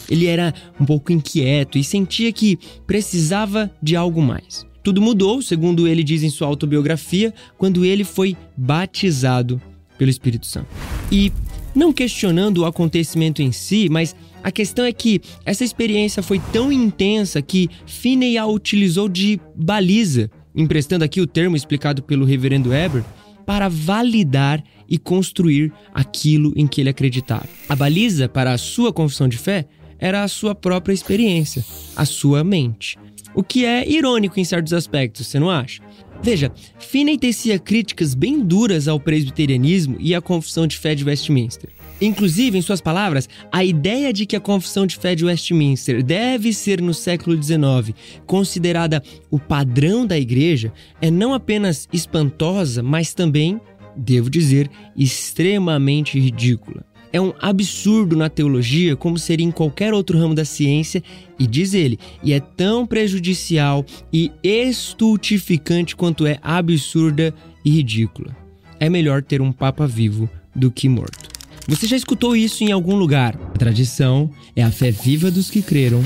Ele 0.09 0.25
era 0.25 0.53
um 0.79 0.85
pouco 0.85 1.11
inquieto 1.11 1.77
e 1.77 1.83
sentia 1.83 2.31
que 2.31 2.57
precisava 2.85 3.71
de 3.81 3.95
algo 3.95 4.21
mais. 4.21 4.65
Tudo 4.83 5.01
mudou, 5.01 5.41
segundo 5.41 5.87
ele 5.87 6.03
diz 6.03 6.23
em 6.23 6.29
sua 6.29 6.47
autobiografia, 6.47 7.33
quando 7.57 7.83
ele 7.83 8.03
foi 8.05 8.37
batizado 8.55 9.61
pelo 9.97 10.09
Espírito 10.09 10.45
Santo. 10.45 10.67
E 11.11 11.31
não 11.75 11.91
questionando 11.91 12.59
o 12.59 12.65
acontecimento 12.65 13.41
em 13.41 13.51
si, 13.51 13.89
mas 13.89 14.15
a 14.43 14.51
questão 14.51 14.85
é 14.85 14.93
que 14.93 15.21
essa 15.45 15.63
experiência 15.63 16.23
foi 16.23 16.39
tão 16.53 16.71
intensa 16.71 17.41
que 17.41 17.69
Finney 17.85 18.37
a 18.37 18.45
utilizou 18.45 19.09
de 19.09 19.39
baliza, 19.55 20.31
emprestando 20.55 21.03
aqui 21.03 21.19
o 21.19 21.27
termo 21.27 21.55
explicado 21.55 22.01
pelo 22.01 22.25
reverendo 22.25 22.73
Eber, 22.73 23.03
para 23.45 23.69
validar 23.69 24.63
e 24.89 24.97
construir 24.97 25.71
aquilo 25.93 26.53
em 26.55 26.65
que 26.65 26.81
ele 26.81 26.89
acreditava. 26.89 27.47
A 27.67 27.75
baliza 27.75 28.27
para 28.27 28.53
a 28.53 28.57
sua 28.57 28.93
confissão 28.93 29.27
de 29.27 29.37
fé 29.37 29.67
era 29.99 30.23
a 30.23 30.27
sua 30.27 30.53
própria 30.55 30.93
experiência, 30.93 31.63
a 31.95 32.05
sua 32.05 32.43
mente. 32.43 32.97
O 33.33 33.43
que 33.43 33.65
é 33.65 33.87
irônico 33.87 34.39
em 34.39 34.43
certos 34.43 34.73
aspectos, 34.73 35.27
você 35.27 35.39
não 35.39 35.49
acha? 35.49 35.81
Veja, 36.21 36.51
Finney 36.79 37.17
tecia 37.17 37.59
críticas 37.59 38.15
bem 38.15 38.39
duras 38.39 38.87
ao 38.87 38.99
presbiterianismo 38.99 39.97
e 39.99 40.15
à 40.15 40.21
confissão 40.21 40.65
de 40.65 40.77
fé 40.77 40.95
de 40.95 41.03
Westminster. 41.03 41.69
Inclusive, 41.99 42.57
em 42.57 42.61
suas 42.61 42.81
palavras, 42.81 43.27
a 43.51 43.63
ideia 43.63 44.13
de 44.13 44.25
que 44.25 44.35
a 44.35 44.39
confissão 44.39 44.85
de 44.85 44.97
fé 44.97 45.15
de 45.15 45.25
Westminster 45.25 46.03
deve 46.03 46.53
ser 46.53 46.81
no 46.81 46.93
século 46.93 47.41
XIX 47.41 47.95
considerada 48.25 49.01
o 49.31 49.39
padrão 49.39 50.05
da 50.05 50.17
igreja 50.17 50.71
é 51.01 51.09
não 51.09 51.33
apenas 51.33 51.87
espantosa, 51.91 52.83
mas 52.83 53.13
também, 53.13 53.59
devo 53.95 54.29
dizer, 54.29 54.69
extremamente 54.95 56.19
ridícula 56.19 56.86
é 57.11 57.19
um 57.21 57.33
absurdo 57.39 58.15
na 58.15 58.29
teologia 58.29 58.95
como 58.95 59.17
seria 59.17 59.45
em 59.45 59.51
qualquer 59.51 59.93
outro 59.93 60.17
ramo 60.17 60.35
da 60.35 60.45
ciência, 60.45 61.03
e 61.39 61.45
diz 61.45 61.73
ele, 61.73 61.99
e 62.23 62.33
é 62.33 62.39
tão 62.39 62.85
prejudicial 62.85 63.85
e 64.11 64.31
estultificante 64.43 65.95
quanto 65.95 66.25
é 66.25 66.39
absurda 66.41 67.33
e 67.63 67.69
ridícula. 67.69 68.35
É 68.79 68.89
melhor 68.89 69.23
ter 69.23 69.41
um 69.41 69.51
papa 69.51 69.87
vivo 69.87 70.29
do 70.55 70.71
que 70.71 70.87
morto. 70.89 71.29
Você 71.67 71.85
já 71.85 71.97
escutou 71.97 72.35
isso 72.35 72.63
em 72.63 72.71
algum 72.71 72.95
lugar? 72.95 73.35
A 73.35 73.57
tradição 73.57 74.31
é 74.55 74.63
a 74.63 74.71
fé 74.71 74.89
viva 74.89 75.29
dos 75.29 75.49
que 75.49 75.61
creram 75.61 76.03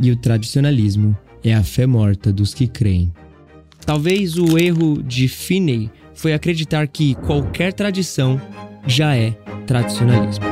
e 0.00 0.10
o 0.10 0.16
tradicionalismo 0.16 1.16
é 1.42 1.54
a 1.54 1.62
fé 1.62 1.86
morta 1.86 2.32
dos 2.32 2.52
que 2.52 2.66
creem. 2.66 3.12
Talvez 3.86 4.36
o 4.36 4.58
erro 4.58 5.02
de 5.02 5.28
Finney 5.28 5.90
foi 6.14 6.32
acreditar 6.32 6.88
que 6.88 7.14
qualquer 7.16 7.72
tradição 7.72 8.40
já 8.86 9.14
é 9.14 9.36
tradicionalismo. 9.66 10.44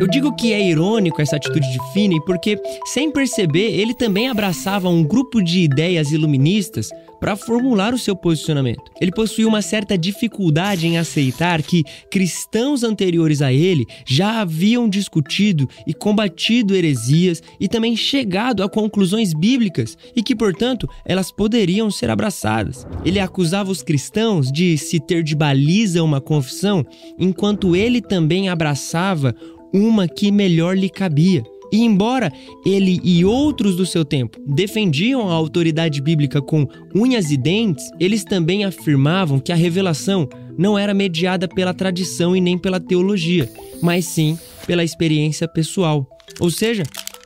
Eu 0.00 0.06
digo 0.06 0.34
que 0.36 0.52
é 0.52 0.62
irônico 0.62 1.20
essa 1.20 1.36
atitude 1.36 1.66
de 1.72 1.92
Finney 1.92 2.20
porque, 2.24 2.56
sem 2.86 3.10
perceber, 3.10 3.78
ele 3.78 3.92
também 3.94 4.28
abraçava 4.28 4.88
um 4.88 5.02
grupo 5.02 5.42
de 5.42 5.60
ideias 5.60 6.12
iluministas 6.12 6.88
para 7.20 7.36
formular 7.36 7.94
o 7.94 7.98
seu 7.98 8.14
posicionamento. 8.14 8.82
Ele 9.00 9.12
possuía 9.12 9.48
uma 9.48 9.62
certa 9.62 9.96
dificuldade 9.96 10.86
em 10.86 10.98
aceitar 10.98 11.62
que 11.62 11.84
cristãos 12.10 12.82
anteriores 12.82 13.42
a 13.42 13.52
ele 13.52 13.86
já 14.06 14.40
haviam 14.40 14.88
discutido 14.88 15.68
e 15.86 15.94
combatido 15.94 16.74
heresias 16.74 17.42
e 17.60 17.68
também 17.68 17.96
chegado 17.96 18.62
a 18.62 18.68
conclusões 18.68 19.32
bíblicas 19.32 19.96
e 20.14 20.22
que, 20.22 20.34
portanto, 20.34 20.88
elas 21.04 21.30
poderiam 21.30 21.90
ser 21.90 22.10
abraçadas. 22.10 22.86
Ele 23.04 23.20
acusava 23.20 23.70
os 23.70 23.82
cristãos 23.82 24.50
de 24.50 24.76
se 24.78 25.00
ter 25.00 25.22
de 25.22 25.34
baliza 25.34 26.02
uma 26.02 26.20
confissão, 26.20 26.84
enquanto 27.18 27.74
ele 27.74 28.00
também 28.00 28.48
abraçava 28.48 29.34
uma 29.72 30.08
que 30.08 30.30
melhor 30.30 30.76
lhe 30.76 30.88
cabia. 30.88 31.42
E 31.72 31.80
embora 31.82 32.32
ele 32.64 33.00
e 33.04 33.24
outros 33.24 33.76
do 33.76 33.84
seu 33.84 34.04
tempo 34.04 34.40
defendiam 34.46 35.28
a 35.28 35.32
autoridade 35.32 36.00
bíblica 36.00 36.40
com 36.40 36.66
unhas 36.94 37.30
e 37.30 37.36
dentes, 37.36 37.84
eles 38.00 38.24
também 38.24 38.64
afirmavam 38.64 39.38
que 39.38 39.52
a 39.52 39.56
revelação 39.56 40.28
não 40.56 40.78
era 40.78 40.92
mediada 40.92 41.46
pela 41.46 41.74
tradição 41.74 42.34
e 42.34 42.40
nem 42.40 42.58
pela 42.58 42.80
teologia, 42.80 43.48
mas 43.80 44.06
sim 44.06 44.38
pela 44.66 44.82
experiência 44.82 45.46
pessoal. 45.46 46.08
Ou 46.40 46.50
seja, 46.50 46.82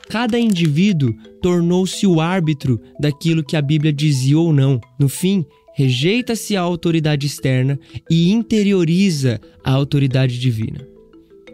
cada 0.09 0.39
indivíduo 0.39 1.13
tornou-se 1.41 2.05
o 2.05 2.21
árbitro 2.21 2.79
daquilo 2.99 3.43
que 3.43 3.55
a 3.55 3.61
Bíblia 3.61 3.91
dizia 3.91 4.37
ou 4.37 4.53
não. 4.53 4.79
No 4.99 5.09
fim, 5.09 5.45
rejeita-se 5.73 6.55
a 6.55 6.61
autoridade 6.61 7.25
externa 7.25 7.79
e 8.09 8.31
interioriza 8.31 9.41
a 9.63 9.71
autoridade 9.71 10.39
divina. 10.39 10.87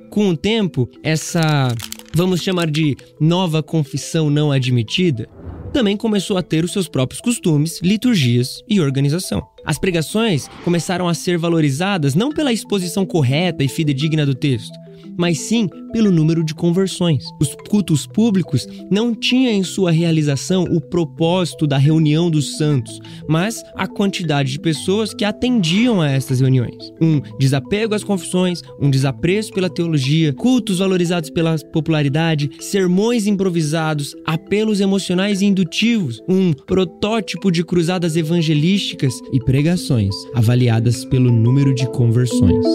Com 0.09 0.29
o 0.29 0.37
tempo, 0.37 0.89
essa, 1.03 1.73
vamos 2.13 2.41
chamar 2.41 2.69
de 2.69 2.95
nova 3.19 3.61
confissão 3.61 4.29
não 4.29 4.51
admitida, 4.51 5.27
também 5.73 5.95
começou 5.95 6.37
a 6.37 6.41
ter 6.41 6.63
os 6.63 6.71
seus 6.71 6.87
próprios 6.87 7.21
costumes, 7.21 7.79
liturgias 7.81 8.63
e 8.67 8.81
organização. 8.81 9.47
As 9.63 9.77
pregações 9.77 10.49
começaram 10.63 11.07
a 11.07 11.13
ser 11.13 11.37
valorizadas 11.37 12.15
não 12.15 12.31
pela 12.31 12.51
exposição 12.51 13.05
correta 13.05 13.63
e 13.63 13.67
fidedigna 13.67 14.25
do 14.25 14.33
texto, 14.33 14.73
mas 15.17 15.39
sim 15.39 15.67
pelo 15.91 16.11
número 16.11 16.43
de 16.43 16.53
conversões. 16.53 17.25
Os 17.39 17.55
cultos 17.67 18.05
públicos 18.05 18.67
não 18.91 19.13
tinham 19.13 19.51
em 19.51 19.63
sua 19.63 19.91
realização 19.91 20.63
o 20.63 20.79
propósito 20.79 21.67
da 21.67 21.77
reunião 21.77 22.29
dos 22.29 22.57
santos, 22.57 22.99
mas 23.27 23.63
a 23.75 23.87
quantidade 23.87 24.51
de 24.51 24.59
pessoas 24.59 25.13
que 25.13 25.25
atendiam 25.25 26.01
a 26.01 26.09
estas 26.09 26.39
reuniões. 26.39 26.91
Um 27.01 27.21
desapego 27.37 27.95
às 27.95 28.03
confissões, 28.03 28.61
um 28.79 28.89
desapreço 28.89 29.51
pela 29.51 29.69
teologia, 29.69 30.33
cultos 30.33 30.79
valorizados 30.79 31.29
pela 31.29 31.57
popularidade, 31.71 32.49
sermões 32.59 33.27
improvisados, 33.27 34.15
apelos 34.25 34.79
emocionais 34.79 35.41
e 35.41 35.45
indutivos, 35.45 36.21
um 36.27 36.53
protótipo 36.53 37.51
de 37.51 37.63
cruzadas 37.63 38.15
evangelísticas 38.15 39.13
e 39.31 39.39
pregações 39.39 40.15
avaliadas 40.33 41.05
pelo 41.05 41.31
número 41.31 41.73
de 41.73 41.87
conversões. 41.87 42.65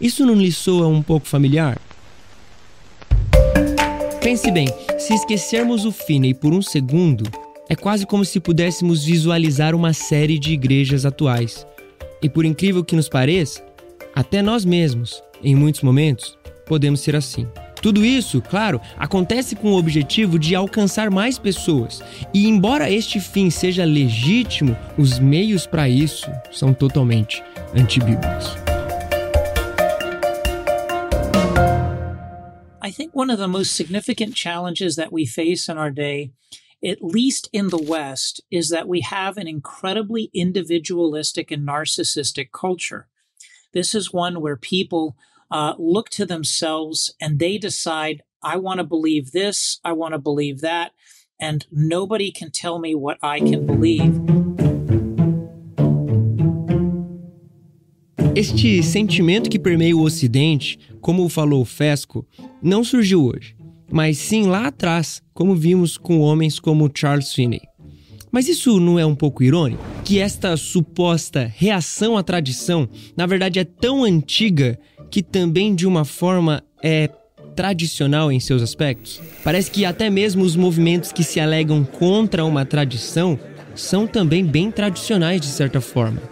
Isso 0.00 0.24
não 0.24 0.34
lhe 0.34 0.52
soa 0.52 0.86
um 0.86 1.02
pouco 1.02 1.26
familiar? 1.26 1.78
Pense 4.22 4.50
bem, 4.50 4.68
se 4.98 5.14
esquecermos 5.14 5.84
o 5.84 5.90
Finney 5.90 6.34
por 6.34 6.52
um 6.52 6.62
segundo, 6.62 7.24
é 7.68 7.74
quase 7.74 8.06
como 8.06 8.24
se 8.24 8.38
pudéssemos 8.38 9.04
visualizar 9.04 9.74
uma 9.74 9.92
série 9.92 10.38
de 10.38 10.52
igrejas 10.52 11.04
atuais. 11.04 11.66
E 12.22 12.28
por 12.28 12.44
incrível 12.44 12.84
que 12.84 12.96
nos 12.96 13.08
pareça, 13.08 13.64
até 14.14 14.40
nós 14.40 14.64
mesmos, 14.64 15.22
em 15.42 15.54
muitos 15.54 15.82
momentos, 15.82 16.38
podemos 16.66 17.00
ser 17.00 17.16
assim. 17.16 17.46
Tudo 17.80 18.04
isso, 18.04 18.42
claro, 18.42 18.80
acontece 18.96 19.54
com 19.54 19.72
o 19.72 19.78
objetivo 19.78 20.38
de 20.38 20.54
alcançar 20.54 21.10
mais 21.10 21.38
pessoas. 21.38 22.02
E 22.34 22.46
embora 22.46 22.90
este 22.90 23.20
fim 23.20 23.50
seja 23.50 23.84
legítimo, 23.84 24.76
os 24.96 25.18
meios 25.18 25.66
para 25.66 25.88
isso 25.88 26.30
são 26.50 26.74
totalmente 26.74 27.42
antibíblicos. 27.74 28.67
Think 32.98 33.14
one 33.14 33.30
of 33.30 33.38
the 33.38 33.46
most 33.46 33.76
significant 33.76 34.34
challenges 34.34 34.96
that 34.96 35.12
we 35.12 35.24
face 35.24 35.68
in 35.68 35.78
our 35.78 35.92
day, 35.92 36.32
at 36.84 37.00
least 37.00 37.48
in 37.52 37.68
the 37.68 37.80
West, 37.80 38.40
is 38.50 38.70
that 38.70 38.88
we 38.88 39.02
have 39.02 39.36
an 39.36 39.46
incredibly 39.46 40.32
individualistic 40.34 41.52
and 41.52 41.66
narcissistic 41.66 42.50
culture. 42.50 43.06
This 43.72 43.94
is 43.94 44.12
one 44.12 44.40
where 44.40 44.56
people 44.56 45.16
uh, 45.48 45.74
look 45.78 46.08
to 46.08 46.26
themselves 46.26 47.14
and 47.20 47.38
they 47.38 47.56
decide, 47.56 48.24
I 48.42 48.56
want 48.56 48.78
to 48.78 48.84
believe 48.84 49.30
this, 49.30 49.78
I 49.84 49.92
want 49.92 50.14
to 50.14 50.18
believe 50.18 50.60
that, 50.62 50.90
and 51.40 51.66
nobody 51.70 52.32
can 52.32 52.50
tell 52.50 52.80
me 52.80 52.96
what 52.96 53.18
I 53.22 53.38
can 53.38 53.64
believe. 53.64 54.47
Este 58.38 58.80
sentimento 58.84 59.50
que 59.50 59.58
permeia 59.58 59.96
o 59.96 60.02
Ocidente, 60.02 60.78
como 61.00 61.28
falou 61.28 61.64
Fesco, 61.64 62.24
não 62.62 62.84
surgiu 62.84 63.24
hoje, 63.24 63.56
mas 63.90 64.16
sim 64.16 64.44
lá 64.44 64.68
atrás, 64.68 65.20
como 65.34 65.56
vimos 65.56 65.98
com 65.98 66.20
homens 66.20 66.60
como 66.60 66.88
Charles 66.94 67.34
Finney. 67.34 67.62
Mas 68.30 68.46
isso 68.46 68.78
não 68.78 68.96
é 68.96 69.04
um 69.04 69.16
pouco 69.16 69.42
irônico? 69.42 69.82
Que 70.04 70.20
esta 70.20 70.56
suposta 70.56 71.52
reação 71.56 72.16
à 72.16 72.22
tradição, 72.22 72.88
na 73.16 73.26
verdade, 73.26 73.58
é 73.58 73.64
tão 73.64 74.04
antiga 74.04 74.78
que 75.10 75.20
também, 75.20 75.74
de 75.74 75.84
uma 75.84 76.04
forma, 76.04 76.62
é 76.80 77.10
tradicional 77.56 78.30
em 78.30 78.38
seus 78.38 78.62
aspectos? 78.62 79.20
Parece 79.42 79.68
que 79.68 79.84
até 79.84 80.08
mesmo 80.08 80.44
os 80.44 80.54
movimentos 80.54 81.10
que 81.10 81.24
se 81.24 81.40
alegam 81.40 81.82
contra 81.82 82.44
uma 82.44 82.64
tradição 82.64 83.36
são 83.74 84.06
também 84.06 84.44
bem 84.44 84.70
tradicionais 84.70 85.40
de 85.40 85.48
certa 85.48 85.80
forma, 85.80 86.22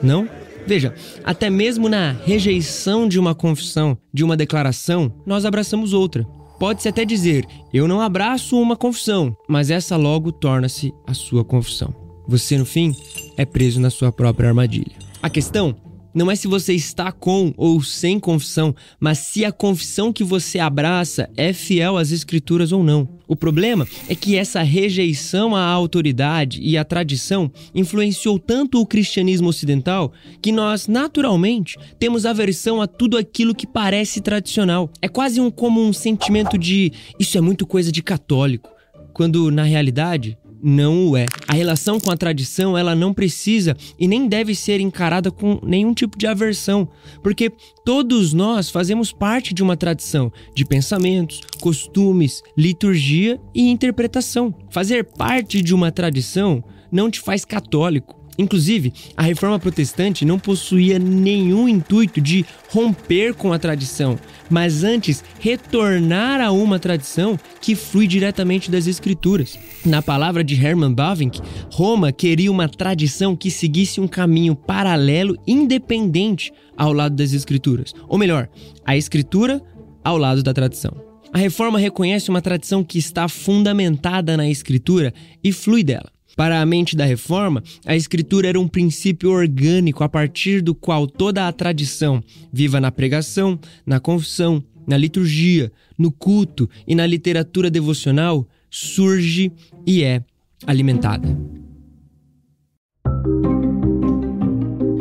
não? 0.00 0.28
Veja, 0.66 0.94
até 1.24 1.48
mesmo 1.48 1.88
na 1.88 2.12
rejeição 2.12 3.08
de 3.08 3.18
uma 3.18 3.34
confissão, 3.34 3.96
de 4.12 4.24
uma 4.24 4.36
declaração, 4.36 5.12
nós 5.24 5.44
abraçamos 5.44 5.92
outra. 5.92 6.26
Pode-se 6.58 6.88
até 6.88 7.04
dizer, 7.04 7.46
eu 7.72 7.86
não 7.86 8.00
abraço 8.00 8.60
uma 8.60 8.76
confissão, 8.76 9.36
mas 9.48 9.70
essa 9.70 9.96
logo 9.96 10.32
torna-se 10.32 10.92
a 11.06 11.14
sua 11.14 11.44
confissão. 11.44 11.94
Você, 12.26 12.58
no 12.58 12.64
fim, 12.64 12.92
é 13.36 13.44
preso 13.44 13.80
na 13.80 13.90
sua 13.90 14.10
própria 14.10 14.48
armadilha. 14.48 14.92
A 15.22 15.30
questão 15.30 15.76
não 16.16 16.30
é 16.30 16.34
se 16.34 16.48
você 16.48 16.72
está 16.72 17.12
com 17.12 17.52
ou 17.58 17.82
sem 17.82 18.18
confissão, 18.18 18.74
mas 18.98 19.18
se 19.18 19.44
a 19.44 19.52
confissão 19.52 20.10
que 20.10 20.24
você 20.24 20.58
abraça 20.58 21.28
é 21.36 21.52
fiel 21.52 21.98
às 21.98 22.10
escrituras 22.10 22.72
ou 22.72 22.82
não. 22.82 23.06
O 23.28 23.36
problema 23.36 23.86
é 24.08 24.14
que 24.14 24.34
essa 24.34 24.62
rejeição 24.62 25.54
à 25.54 25.62
autoridade 25.62 26.58
e 26.62 26.78
à 26.78 26.84
tradição 26.84 27.52
influenciou 27.74 28.38
tanto 28.38 28.80
o 28.80 28.86
cristianismo 28.86 29.50
ocidental 29.50 30.10
que 30.40 30.50
nós, 30.50 30.88
naturalmente, 30.88 31.76
temos 31.98 32.24
aversão 32.24 32.80
a 32.80 32.86
tudo 32.86 33.18
aquilo 33.18 33.54
que 33.54 33.66
parece 33.66 34.22
tradicional. 34.22 34.90
É 35.02 35.08
quase 35.08 35.38
um, 35.38 35.50
como 35.50 35.82
um 35.82 35.92
sentimento 35.92 36.56
de 36.56 36.94
isso 37.20 37.36
é 37.36 37.42
muito 37.42 37.66
coisa 37.66 37.92
de 37.92 38.02
católico, 38.02 38.70
quando 39.12 39.50
na 39.50 39.64
realidade 39.64 40.38
não 40.66 41.10
o 41.10 41.16
é. 41.16 41.26
A 41.46 41.54
relação 41.54 42.00
com 42.00 42.10
a 42.10 42.16
tradição, 42.16 42.76
ela 42.76 42.92
não 42.92 43.14
precisa 43.14 43.76
e 43.96 44.08
nem 44.08 44.26
deve 44.26 44.52
ser 44.52 44.80
encarada 44.80 45.30
com 45.30 45.60
nenhum 45.62 45.94
tipo 45.94 46.18
de 46.18 46.26
aversão, 46.26 46.88
porque 47.22 47.52
todos 47.84 48.32
nós 48.32 48.68
fazemos 48.68 49.12
parte 49.12 49.54
de 49.54 49.62
uma 49.62 49.76
tradição 49.76 50.32
de 50.54 50.64
pensamentos, 50.64 51.40
costumes, 51.60 52.42
liturgia 52.58 53.40
e 53.54 53.70
interpretação. 53.70 54.52
Fazer 54.68 55.04
parte 55.04 55.62
de 55.62 55.72
uma 55.72 55.92
tradição 55.92 56.64
não 56.90 57.08
te 57.10 57.20
faz 57.20 57.44
católico. 57.44 58.15
Inclusive, 58.38 58.92
a 59.16 59.22
reforma 59.22 59.58
protestante 59.58 60.24
não 60.24 60.38
possuía 60.38 60.98
nenhum 60.98 61.68
intuito 61.68 62.20
de 62.20 62.44
romper 62.70 63.34
com 63.34 63.52
a 63.52 63.58
tradição, 63.58 64.18
mas 64.50 64.84
antes 64.84 65.24
retornar 65.40 66.40
a 66.40 66.50
uma 66.50 66.78
tradição 66.78 67.38
que 67.60 67.74
flui 67.74 68.06
diretamente 68.06 68.70
das 68.70 68.86
escrituras. 68.86 69.58
Na 69.84 70.02
palavra 70.02 70.44
de 70.44 70.54
Hermann 70.54 70.94
Bavinck, 70.94 71.40
Roma 71.70 72.12
queria 72.12 72.50
uma 72.50 72.68
tradição 72.68 73.34
que 73.34 73.50
seguisse 73.50 74.00
um 74.00 74.08
caminho 74.08 74.54
paralelo 74.54 75.36
independente 75.46 76.52
ao 76.76 76.92
lado 76.92 77.16
das 77.16 77.32
escrituras, 77.32 77.92
ou 78.08 78.18
melhor, 78.18 78.48
a 78.84 78.96
escritura 78.96 79.62
ao 80.04 80.18
lado 80.18 80.42
da 80.42 80.52
tradição. 80.52 80.94
A 81.32 81.38
reforma 81.38 81.78
reconhece 81.78 82.30
uma 82.30 82.40
tradição 82.40 82.84
que 82.84 82.98
está 82.98 83.28
fundamentada 83.28 84.36
na 84.36 84.48
escritura 84.48 85.12
e 85.42 85.52
flui 85.52 85.82
dela. 85.82 86.15
Para 86.36 86.60
a 86.60 86.66
mente 86.66 86.94
da 86.94 87.06
reforma, 87.06 87.62
a 87.86 87.96
escritura 87.96 88.46
era 88.46 88.60
um 88.60 88.68
princípio 88.68 89.30
orgânico 89.30 90.04
a 90.04 90.08
partir 90.08 90.60
do 90.60 90.74
qual 90.74 91.06
toda 91.06 91.48
a 91.48 91.52
tradição, 91.52 92.22
viva 92.52 92.78
na 92.78 92.92
pregação, 92.92 93.58
na 93.86 93.98
confissão, 93.98 94.62
na 94.86 94.98
liturgia, 94.98 95.72
no 95.96 96.12
culto 96.12 96.68
e 96.86 96.94
na 96.94 97.06
literatura 97.06 97.70
devocional, 97.70 98.46
surge 98.70 99.50
e 99.86 100.04
é 100.04 100.22
alimentada. 100.66 101.26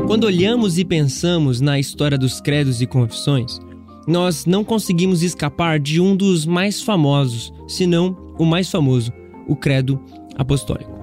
Quando 0.07 0.23
olhamos 0.23 0.77
e 0.77 0.86
pensamos 0.86 1.59
na 1.59 1.77
história 1.77 2.17
dos 2.17 2.39
credos 2.39 2.81
e 2.81 2.88
confissões, 2.88 3.59
nós 4.07 4.45
não 4.45 4.63
conseguimos 4.63 5.21
escapar 5.21 5.81
de 5.81 5.99
um 5.99 6.15
dos 6.15 6.45
mais 6.45 6.81
famosos, 6.81 7.51
se 7.67 7.86
não 7.86 8.15
o 8.39 8.45
mais 8.45 8.69
famoso, 8.71 9.12
o 9.49 9.55
credo 9.55 10.01
apostólico. 10.38 10.94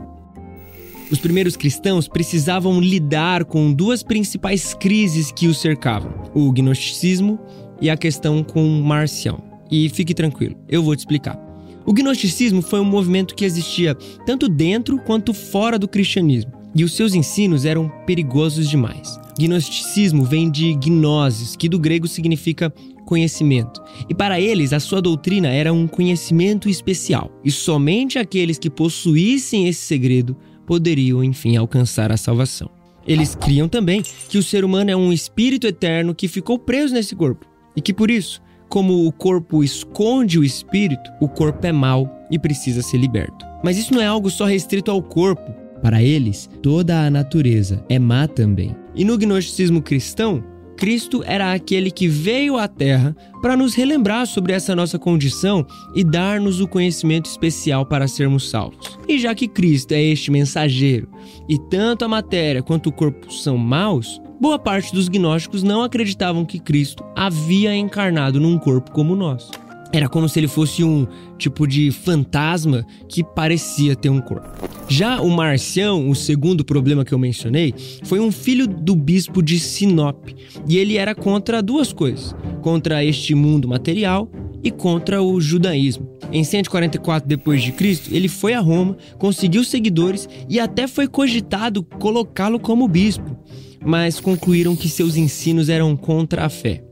Os 1.12 1.18
primeiros 1.18 1.59
cristãos 1.59 2.09
precisavam 2.09 2.81
lidar 2.81 3.44
com 3.44 3.70
duas 3.70 4.03
principais 4.03 4.72
crises 4.72 5.31
que 5.31 5.46
os 5.46 5.61
cercavam: 5.61 6.11
o 6.35 6.51
gnosticismo 6.51 7.38
e 7.83 7.90
a 7.90 7.98
questão 7.98 8.42
com 8.42 8.66
Marcião. 8.81 9.44
E 9.70 9.90
fique 9.90 10.14
tranquilo, 10.14 10.57
eu 10.66 10.83
vou 10.83 10.96
te 10.96 11.01
explicar. 11.01 11.38
O 11.85 11.92
gnosticismo 11.92 12.62
foi 12.62 12.81
um 12.81 12.85
movimento 12.85 13.35
que 13.35 13.44
existia 13.44 13.94
tanto 14.25 14.48
dentro 14.48 14.98
quanto 15.01 15.35
fora 15.35 15.79
do 15.79 15.87
cristianismo, 15.87 16.53
e 16.75 16.83
os 16.83 16.94
seus 16.94 17.14
ensinos 17.14 17.66
eram 17.66 17.90
perigosos 18.07 18.70
demais. 18.70 19.18
Gnosticismo 19.38 20.25
vem 20.25 20.51
de 20.51 20.75
gnosis, 20.77 21.57
que 21.57 21.68
do 21.68 21.79
grego 21.79 22.09
significa 22.09 22.72
conhecimento. 23.05 23.83
E 24.09 24.14
para 24.14 24.40
eles, 24.40 24.72
a 24.72 24.81
sua 24.81 25.03
doutrina 25.03 25.48
era 25.48 25.72
um 25.72 25.87
conhecimento 25.87 26.70
especial, 26.70 27.31
e 27.44 27.51
somente 27.51 28.18
aqueles 28.18 28.59
que 28.59 28.70
possuíssem 28.70 29.68
esse 29.68 29.81
segredo 29.81 30.37
poderiam, 30.66 31.22
enfim, 31.22 31.57
alcançar 31.57 32.12
a 32.12 32.16
salvação. 32.16 32.70
Eles 33.07 33.35
criam 33.35 33.68
também 33.68 34.03
que 34.29 34.38
o 34.38 34.42
ser 34.42 34.64
humano 34.64 34.90
é 34.90 34.96
um 34.96 35.12
espírito 35.12 35.66
eterno 35.66 36.14
que 36.14 36.29
ficou 36.29 36.59
preso 36.59 36.94
nesse 36.94 37.16
corpo 37.16 37.46
e 37.77 37.81
que 37.81 37.92
por 37.92 38.11
isso, 38.11 38.40
como 38.68 39.07
o 39.07 39.12
corpo 39.12 39.64
esconde 39.64 40.38
o 40.38 40.44
espírito, 40.44 41.11
o 41.20 41.29
corpo 41.29 41.66
é 41.66 41.72
mau 41.72 42.11
e 42.31 42.38
precisa 42.38 42.81
ser 42.81 42.98
liberto. 42.98 43.44
Mas 43.62 43.77
isso 43.77 43.92
não 43.92 44.01
é 44.01 44.07
algo 44.07 44.31
só 44.31 44.44
restrito 44.44 44.90
ao 44.90 45.03
corpo. 45.03 45.53
Para 45.83 46.03
eles, 46.03 46.48
toda 46.62 47.05
a 47.05 47.11
natureza 47.11 47.85
é 47.88 47.98
má 47.98 48.29
também. 48.29 48.75
E 48.94 49.05
no 49.05 49.18
gnosticismo 49.18 49.83
cristão, 49.83 50.42
Cristo 50.82 51.22
era 51.24 51.52
aquele 51.52 51.92
que 51.92 52.08
veio 52.08 52.58
à 52.58 52.66
Terra 52.66 53.14
para 53.40 53.56
nos 53.56 53.72
relembrar 53.72 54.26
sobre 54.26 54.52
essa 54.52 54.74
nossa 54.74 54.98
condição 54.98 55.64
e 55.94 56.02
dar-nos 56.02 56.60
o 56.60 56.66
conhecimento 56.66 57.26
especial 57.26 57.86
para 57.86 58.08
sermos 58.08 58.50
salvos. 58.50 58.98
E 59.06 59.16
já 59.16 59.32
que 59.32 59.46
Cristo 59.46 59.92
é 59.92 60.02
este 60.02 60.32
mensageiro 60.32 61.08
e 61.48 61.56
tanto 61.56 62.04
a 62.04 62.08
matéria 62.08 62.64
quanto 62.64 62.88
o 62.88 62.92
corpo 62.92 63.32
são 63.32 63.56
maus, 63.56 64.20
boa 64.40 64.58
parte 64.58 64.92
dos 64.92 65.08
gnósticos 65.08 65.62
não 65.62 65.84
acreditavam 65.84 66.44
que 66.44 66.58
Cristo 66.58 67.04
havia 67.14 67.72
encarnado 67.76 68.40
num 68.40 68.58
corpo 68.58 68.90
como 68.90 69.12
o 69.12 69.16
nosso. 69.16 69.52
Era 69.92 70.09
como 70.09 70.26
se 70.28 70.40
ele 70.40 70.48
fosse 70.48 70.83
um 70.83 71.07
tipo 71.37 71.66
de 71.66 71.90
fantasma 71.90 72.87
que 73.09 73.22
parecia 73.22 73.94
ter 73.94 74.09
um 74.09 74.20
corpo. 74.20 74.48
Já 74.88 75.20
o 75.20 75.28
Marcião, 75.31 76.09
o 76.09 76.14
segundo 76.14 76.64
problema 76.64 77.05
que 77.05 77.12
eu 77.12 77.18
mencionei, 77.18 77.74
foi 78.05 78.18
um 78.18 78.33
filho 78.33 78.66
do 78.66 78.96
bispo 78.96 79.42
de 79.42 79.59
Sinop, 79.59 80.28
e 80.66 80.78
ele 80.78 80.96
era 80.96 81.14
contra 81.14 81.62
duas 81.62 81.92
coisas: 81.92 82.35
contra 82.62 83.05
este 83.05 83.35
mundo 83.35 83.68
material 83.68 84.31
e 84.64 84.70
contra 84.70 85.22
o 85.22 85.40
judaísmo. 85.40 86.09
Em 86.33 86.42
144 86.42 87.28
depois 87.28 87.62
de 87.62 87.72
Cristo, 87.72 88.14
ele 88.14 88.28
foi 88.28 88.55
a 88.55 88.61
Roma, 88.61 88.96
conseguiu 89.18 89.64
seguidores 89.64 90.28
e 90.48 90.59
até 90.59 90.87
foi 90.87 91.07
cogitado 91.07 91.83
colocá-lo 91.83 92.59
como 92.59 92.88
bispo, 92.88 93.37
mas 93.85 94.20
concluíram 94.20 94.74
que 94.74 94.88
seus 94.88 95.16
ensinos 95.16 95.68
eram 95.68 95.94
contra 95.96 96.46
a 96.46 96.48
fé. 96.48 96.83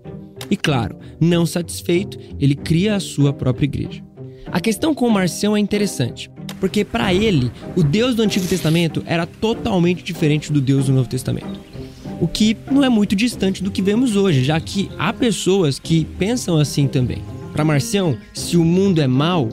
E 0.51 0.57
claro, 0.57 0.99
não 1.21 1.47
satisfeito, 1.47 2.19
ele 2.39 2.55
cria 2.55 2.97
a 2.97 3.01
sua 3.01 3.33
própria 3.33 3.67
igreja. 3.67 4.03
A 4.47 4.61
questão 4.61 4.95
com 4.95 5.09
Marcião 5.09 5.57
é 5.57 5.61
interessante, 5.61 6.31
porque 6.59 6.85
para 6.85 7.15
ele, 7.15 7.53
o 7.77 7.83
Deus 7.83 8.17
do 8.17 8.23
Antigo 8.23 8.47
Testamento 8.47 9.03
era 9.07 9.27
totalmente 9.27 10.03
diferente 10.03 10.53
do 10.53 10.61
Deus 10.61 10.87
do 10.87 10.93
Novo 10.93 11.09
Testamento. 11.09 11.61
O 12.21 12.27
que 12.27 12.57
não 12.71 12.85
é 12.85 12.89
muito 12.89 13.15
distante 13.15 13.63
do 13.63 13.71
que 13.71 13.81
vemos 13.81 14.17
hoje, 14.17 14.43
já 14.45 14.61
que 14.61 14.91
há 14.99 15.13
pessoas 15.13 15.79
que 15.79 16.05
pensam 16.19 16.59
assim 16.59 16.87
também. 16.89 17.23
Para 17.53 17.65
Marcião, 17.65 18.17
se 18.35 18.57
o 18.57 18.65
mundo 18.65 19.01
é 19.01 19.07
mau, 19.07 19.49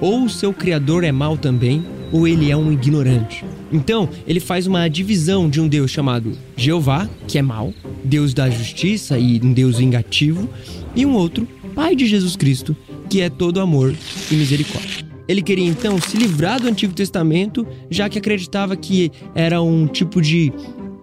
ou 0.00 0.28
seu 0.28 0.52
criador 0.52 1.04
é 1.04 1.12
mau 1.12 1.36
também, 1.36 1.84
ou 2.12 2.26
ele 2.26 2.50
é 2.50 2.56
um 2.56 2.72
ignorante. 2.72 3.44
Então, 3.72 4.08
ele 4.26 4.40
faz 4.40 4.66
uma 4.66 4.88
divisão 4.88 5.48
de 5.48 5.60
um 5.60 5.68
Deus 5.68 5.90
chamado 5.90 6.32
Jeová, 6.56 7.08
que 7.26 7.38
é 7.38 7.42
mau, 7.42 7.72
Deus 8.02 8.34
da 8.34 8.50
justiça 8.50 9.18
e 9.18 9.40
um 9.42 9.52
Deus 9.52 9.78
vingativo, 9.78 10.48
e 10.94 11.06
um 11.06 11.14
outro, 11.14 11.46
Pai 11.74 11.94
de 11.94 12.06
Jesus 12.06 12.34
Cristo, 12.34 12.76
que 13.08 13.20
é 13.20 13.30
todo 13.30 13.60
amor 13.60 13.94
e 14.30 14.34
misericórdia. 14.34 15.06
Ele 15.28 15.42
queria 15.42 15.68
então 15.68 16.00
se 16.00 16.16
livrar 16.16 16.60
do 16.60 16.66
Antigo 16.66 16.92
Testamento, 16.92 17.64
já 17.88 18.08
que 18.08 18.18
acreditava 18.18 18.76
que 18.76 19.12
era 19.34 19.62
um 19.62 19.86
tipo 19.86 20.20
de 20.20 20.52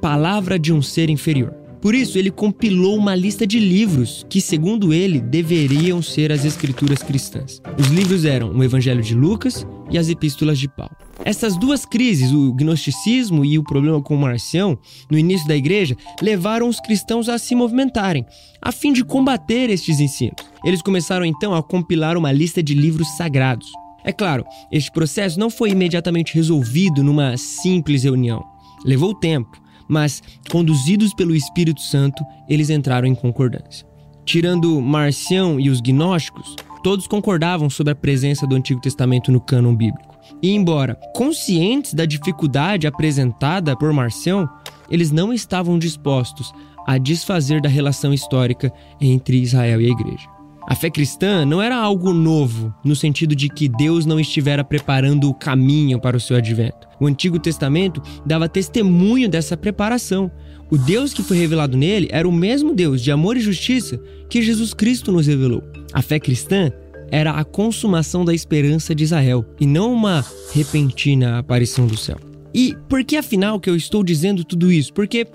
palavra 0.02 0.60
de 0.60 0.74
um 0.74 0.82
ser 0.82 1.10
inferior. 1.10 1.54
Por 1.82 1.94
isso, 1.94 2.18
ele 2.18 2.32
compilou 2.32 2.98
uma 2.98 3.16
lista 3.16 3.46
de 3.46 3.60
livros 3.60 4.26
que, 4.30 4.42
segundo 4.42 4.94
ele, 4.94 5.20
deveriam 5.20 6.02
ser 6.02 6.32
as 6.32 6.44
escrituras 6.44 7.04
cristãs. 7.04 7.62
Os 7.78 7.88
livros 7.88 8.26
eram 8.26 8.52
o 8.52 8.64
Evangelho 8.64 9.02
de 9.02 9.14
Lucas 9.14 9.66
e 9.90 9.98
as 9.98 10.10
Epístolas 10.10 10.58
de 10.58 10.68
Paulo. 10.68 10.96
Essas 11.24 11.58
duas 11.58 11.86
crises, 11.86 12.32
o 12.32 12.54
gnosticismo 12.54 13.44
e 13.44 13.60
o 13.60 13.64
problema 13.64 14.02
com 14.02 14.16
Marcião, 14.16 14.78
no 15.10 15.18
início 15.18 15.48
da 15.48 15.56
igreja, 15.56 15.96
levaram 16.22 16.68
os 16.68 16.80
cristãos 16.80 17.30
a 17.30 17.38
se 17.38 17.54
movimentarem, 17.54 18.26
a 18.62 18.72
fim 18.72 18.94
de 18.94 19.04
combater 19.04 19.70
estes 19.70 20.00
ensinos. 20.00 20.44
Eles 20.64 20.82
começaram 20.82 21.26
então 21.26 21.54
a 21.54 21.62
compilar 21.62 22.18
uma 22.18 22.32
lista 22.32 22.62
de 22.64 22.74
livros 22.74 23.08
sagrados. 23.18 23.68
É 24.04 24.12
claro, 24.12 24.46
este 24.72 24.92
processo 24.92 25.40
não 25.40 25.50
foi 25.50 25.72
imediatamente 25.72 26.34
resolvido 26.34 27.04
numa 27.04 27.36
simples 27.36 28.04
reunião. 28.04 28.44
Levou 28.86 29.14
tempo 29.14 29.67
mas, 29.88 30.22
conduzidos 30.50 31.14
pelo 31.14 31.36
Espírito 31.36 31.82
Santo, 31.82 32.24
eles 32.48 32.70
entraram 32.70 33.08
em 33.08 33.16
concordância. 33.16 33.88
Tirando 34.26 34.82
Marcião 34.82 35.60
e 35.60 35.70
os 35.70 35.80
gnósticos, 35.80 36.56
todos 36.84 37.08
concordavam 37.08 37.70
sobre 37.70 37.94
a 37.94 37.96
presença 37.96 38.46
do 38.46 38.56
Antigo 38.56 38.82
Testamento 38.82 39.32
no 39.32 39.40
cânon 39.40 39.76
bíblico. 39.76 40.18
E, 40.42 40.52
embora 40.52 41.00
conscientes 41.16 41.94
da 41.94 42.06
dificuldade 42.06 42.86
apresentada 42.86 43.76
por 43.76 43.92
Marcião, 43.94 44.48
eles 44.90 45.12
não 45.12 45.34
estavam 45.34 45.80
dispostos 45.80 46.54
a 46.86 46.98
desfazer 46.98 47.62
da 47.62 47.70
relação 47.70 48.14
histórica 48.14 48.72
entre 49.00 49.42
Israel 49.42 49.82
e 49.82 49.86
a 49.86 49.90
igreja. 49.90 50.37
A 50.68 50.76
fé 50.76 50.90
cristã 50.90 51.46
não 51.46 51.62
era 51.62 51.78
algo 51.78 52.12
novo, 52.12 52.76
no 52.84 52.94
sentido 52.94 53.34
de 53.34 53.48
que 53.48 53.70
Deus 53.70 54.06
não 54.06 54.20
estivera 54.20 54.66
preparando 54.66 55.30
o 55.30 55.34
caminho 55.34 55.98
para 55.98 56.18
o 56.18 56.20
seu 56.20 56.36
advento. 56.36 56.86
O 57.00 57.08
Antigo 57.08 57.40
Testamento 57.40 58.02
dava 58.26 58.50
testemunho 58.50 59.30
dessa 59.30 59.56
preparação. 59.56 60.30
O 60.70 60.78
Deus 60.78 61.14
que 61.14 61.24
foi 61.24 61.38
revelado 61.38 61.78
nele 61.78 62.10
era 62.12 62.28
o 62.28 62.34
mesmo 62.34 62.76
Deus 62.76 63.02
de 63.02 63.10
amor 63.12 63.38
e 63.38 63.40
justiça 63.40 63.98
que 64.30 64.42
Jesus 64.42 64.74
Cristo 64.74 65.10
nos 65.10 65.26
revelou. 65.26 65.64
A 65.94 66.02
fé 66.02 66.20
cristã 66.20 66.70
era 67.10 67.32
a 67.32 67.46
consumação 67.46 68.26
da 68.26 68.34
esperança 68.34 68.94
de 68.94 69.06
Israel 69.06 69.46
e 69.58 69.66
não 69.66 69.94
uma 69.94 70.26
repentina 70.52 71.40
aparição 71.40 71.88
do 71.88 71.96
céu. 71.96 72.18
E 72.54 72.76
por 72.90 73.06
que 73.06 73.16
afinal 73.16 73.58
que 73.58 73.70
eu 73.70 73.76
estou 73.78 74.04
dizendo 74.04 74.44
tudo 74.44 74.70
isso? 74.70 74.94
Porque 74.94 75.28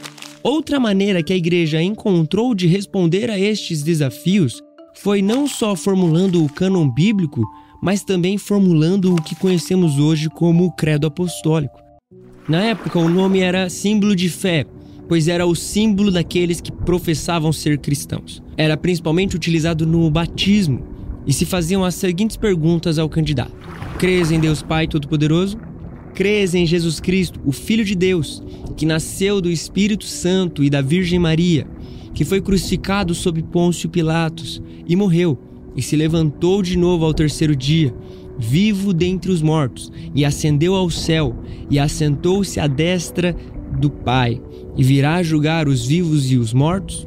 outra 0.43 0.79
maneira 0.79 1.23
que 1.23 1.33
a 1.33 1.37
igreja 1.37 1.81
encontrou 1.81 2.55
de 2.55 2.67
responder 2.67 3.31
a 3.31 3.39
estes 3.39 3.83
desafios 3.83 4.63
foi 4.95 5.23
não 5.23 5.47
só 5.47 5.75
formulando 5.75 6.45
o 6.45 6.49
cânon 6.49 6.89
bíblico, 6.89 7.43
mas 7.83 8.05
também 8.05 8.39
formulando 8.39 9.15
o 9.15 9.21
que 9.23 9.35
conhecemos 9.35 9.99
hoje 9.99 10.29
como 10.31 10.67
o 10.67 10.73
Credo 10.73 11.07
Apostólico. 11.07 11.81
Na 12.49 12.63
época, 12.63 12.99
o 12.99 13.09
nome 13.09 13.41
era 13.41 13.69
símbolo 13.69 14.15
de 14.15 14.29
fé, 14.29 14.67
pois 15.09 15.29
era 15.29 15.47
o 15.47 15.55
símbolo 15.55 16.11
daqueles 16.11 16.61
que 16.61 16.73
professavam 16.73 17.53
ser 17.53 17.79
cristãos. 17.79 18.43
Era 18.57 18.77
principalmente 18.77 19.37
utilizado 19.37 19.87
no 19.87 20.11
batismo 20.11 20.83
e 21.27 21.33
se 21.33 21.45
faziam 21.45 21.85
as 21.85 21.95
seguintes 21.95 22.37
perguntas 22.37 22.99
ao 22.99 23.09
candidato: 23.09 23.53
Crês 23.99 24.31
em 24.31 24.41
Deus 24.41 24.63
Pai 24.63 24.87
Todo-Poderoso? 24.87 25.59
Crês 26.15 26.55
em 26.55 26.67
Jesus 26.67 27.01
Cristo, 27.01 27.41
o 27.45 27.53
Filho 27.53 27.85
de 27.85 27.95
Deus, 27.95 28.43
que 28.77 28.85
nasceu 28.85 29.41
do 29.41 29.51
Espírito 29.51 30.05
Santo 30.05 30.63
e 30.63 30.69
da 30.69 30.83
Virgem 30.83 31.19
Maria? 31.19 31.67
Que 32.15 32.25
foi 32.25 32.41
crucificado 32.41 33.15
sob 33.15 33.43
Pôncio 33.43 33.89
Pilatos 33.89 34.63
e 34.87 34.95
morreu, 34.95 35.39
e 35.75 35.83
se 35.83 35.97
levantou 35.97 36.63
de 36.63 36.77
novo 36.77 37.05
ao 37.05 37.15
terceiro 37.15 37.57
dia, 37.57 37.95
vivo 38.39 38.93
dentre 38.93 39.31
os 39.31 39.41
mortos, 39.41 39.91
e 40.15 40.25
ascendeu 40.25 40.75
ao 40.75 40.91
céu, 40.91 41.35
e 41.71 41.79
assentou-se 41.79 42.61
à 42.61 42.67
destra 42.67 43.35
do 43.79 43.91
Pai, 43.91 44.41
e 44.77 44.83
virá 44.83 45.23
julgar 45.23 45.69
os 45.69 45.87
vivos 45.87 46.31
e 46.31 46.37
os 46.37 46.53
mortos? 46.53 47.07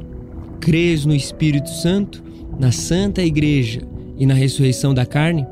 Crês 0.60 1.04
no 1.04 1.14
Espírito 1.14 1.70
Santo, 1.70 2.22
na 2.58 2.72
Santa 2.72 3.22
Igreja 3.22 3.82
e 4.18 4.26
na 4.26 4.34
ressurreição 4.34 4.92
da 4.92 5.06
carne? 5.06 5.46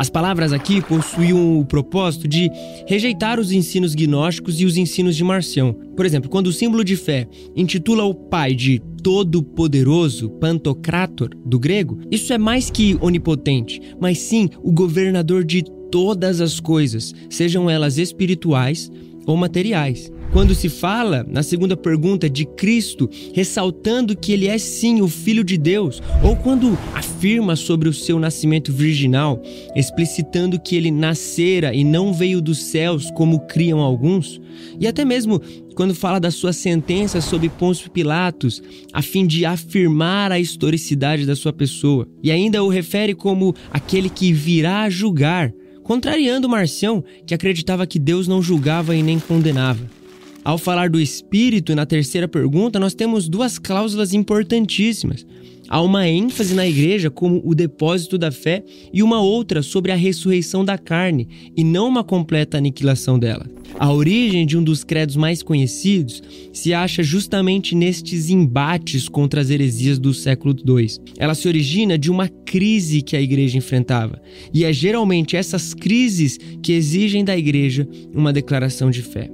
As 0.00 0.08
palavras 0.08 0.50
aqui 0.50 0.80
possuíam 0.80 1.60
o 1.60 1.64
propósito 1.66 2.26
de 2.26 2.50
rejeitar 2.86 3.38
os 3.38 3.52
ensinos 3.52 3.94
gnósticos 3.94 4.58
e 4.58 4.64
os 4.64 4.78
ensinos 4.78 5.14
de 5.14 5.22
Marcião. 5.22 5.74
Por 5.94 6.06
exemplo, 6.06 6.30
quando 6.30 6.46
o 6.46 6.52
símbolo 6.54 6.82
de 6.82 6.96
fé 6.96 7.28
intitula 7.54 8.04
o 8.04 8.14
Pai 8.14 8.54
de 8.54 8.80
Todo-Poderoso, 9.02 10.30
Pantocrator, 10.30 11.28
do 11.44 11.58
grego, 11.58 11.98
isso 12.10 12.32
é 12.32 12.38
mais 12.38 12.70
que 12.70 12.96
onipotente, 12.98 13.78
mas 14.00 14.16
sim 14.20 14.48
o 14.62 14.72
governador 14.72 15.44
de 15.44 15.62
todas 15.92 16.40
as 16.40 16.58
coisas, 16.60 17.12
sejam 17.28 17.68
elas 17.68 17.98
espirituais 17.98 18.90
ou 19.26 19.36
materiais. 19.36 20.10
Quando 20.32 20.54
se 20.54 20.68
fala, 20.68 21.26
na 21.28 21.42
segunda 21.42 21.76
pergunta, 21.76 22.30
de 22.30 22.44
Cristo, 22.44 23.10
ressaltando 23.34 24.16
que 24.16 24.32
ele 24.32 24.46
é 24.46 24.58
sim 24.58 25.00
o 25.00 25.08
Filho 25.08 25.42
de 25.42 25.58
Deus, 25.58 26.00
ou 26.22 26.36
quando 26.36 26.78
afirma 26.94 27.56
sobre 27.56 27.88
o 27.88 27.92
seu 27.92 28.16
nascimento 28.20 28.72
virginal, 28.72 29.42
explicitando 29.74 30.60
que 30.60 30.76
ele 30.76 30.92
nascera 30.92 31.74
e 31.74 31.82
não 31.82 32.12
veio 32.12 32.40
dos 32.40 32.62
céus, 32.62 33.10
como 33.10 33.40
criam 33.40 33.80
alguns, 33.80 34.40
e 34.78 34.86
até 34.86 35.04
mesmo 35.04 35.40
quando 35.74 35.96
fala 35.96 36.20
da 36.20 36.30
sua 36.30 36.52
sentença 36.52 37.20
sobre 37.20 37.48
Pôncio 37.48 37.90
Pilatos, 37.90 38.62
a 38.92 39.02
fim 39.02 39.26
de 39.26 39.44
afirmar 39.44 40.30
a 40.30 40.38
historicidade 40.38 41.26
da 41.26 41.34
sua 41.34 41.52
pessoa, 41.52 42.06
e 42.22 42.30
ainda 42.30 42.62
o 42.62 42.68
refere 42.68 43.14
como 43.16 43.52
aquele 43.72 44.08
que 44.08 44.32
virá 44.32 44.88
julgar, 44.88 45.52
contrariando 45.82 46.48
Marcião, 46.48 47.02
que 47.26 47.34
acreditava 47.34 47.84
que 47.84 47.98
Deus 47.98 48.28
não 48.28 48.40
julgava 48.40 48.94
e 48.94 49.02
nem 49.02 49.18
condenava. 49.18 49.99
Ao 50.42 50.56
falar 50.56 50.88
do 50.88 50.98
espírito, 50.98 51.74
na 51.74 51.84
terceira 51.84 52.26
pergunta, 52.26 52.80
nós 52.80 52.94
temos 52.94 53.28
duas 53.28 53.58
cláusulas 53.58 54.14
importantíssimas. 54.14 55.26
Há 55.68 55.82
uma 55.82 56.08
ênfase 56.08 56.54
na 56.54 56.66
igreja 56.66 57.10
como 57.10 57.40
o 57.44 57.54
depósito 57.54 58.18
da 58.18 58.32
fé 58.32 58.64
e 58.92 59.02
uma 59.02 59.20
outra 59.20 59.62
sobre 59.62 59.92
a 59.92 59.94
ressurreição 59.94 60.64
da 60.64 60.76
carne 60.76 61.28
e 61.56 61.62
não 61.62 61.86
uma 61.86 62.02
completa 62.02 62.58
aniquilação 62.58 63.18
dela. 63.18 63.46
A 63.78 63.92
origem 63.92 64.44
de 64.46 64.58
um 64.58 64.64
dos 64.64 64.82
credos 64.82 65.14
mais 65.14 65.42
conhecidos 65.44 66.22
se 66.52 66.74
acha 66.74 67.04
justamente 67.04 67.76
nestes 67.76 68.30
embates 68.30 69.08
contra 69.08 69.42
as 69.42 69.50
heresias 69.50 69.98
do 69.98 70.12
século 70.12 70.56
II. 70.56 70.88
Ela 71.18 71.36
se 71.36 71.46
origina 71.46 71.96
de 71.96 72.10
uma 72.10 72.28
crise 72.28 73.02
que 73.02 73.14
a 73.14 73.20
igreja 73.20 73.56
enfrentava, 73.56 74.20
e 74.52 74.64
é 74.64 74.72
geralmente 74.72 75.36
essas 75.36 75.72
crises 75.72 76.36
que 76.60 76.72
exigem 76.72 77.24
da 77.24 77.36
igreja 77.36 77.86
uma 78.12 78.32
declaração 78.32 78.90
de 78.90 79.02
fé. 79.02 79.30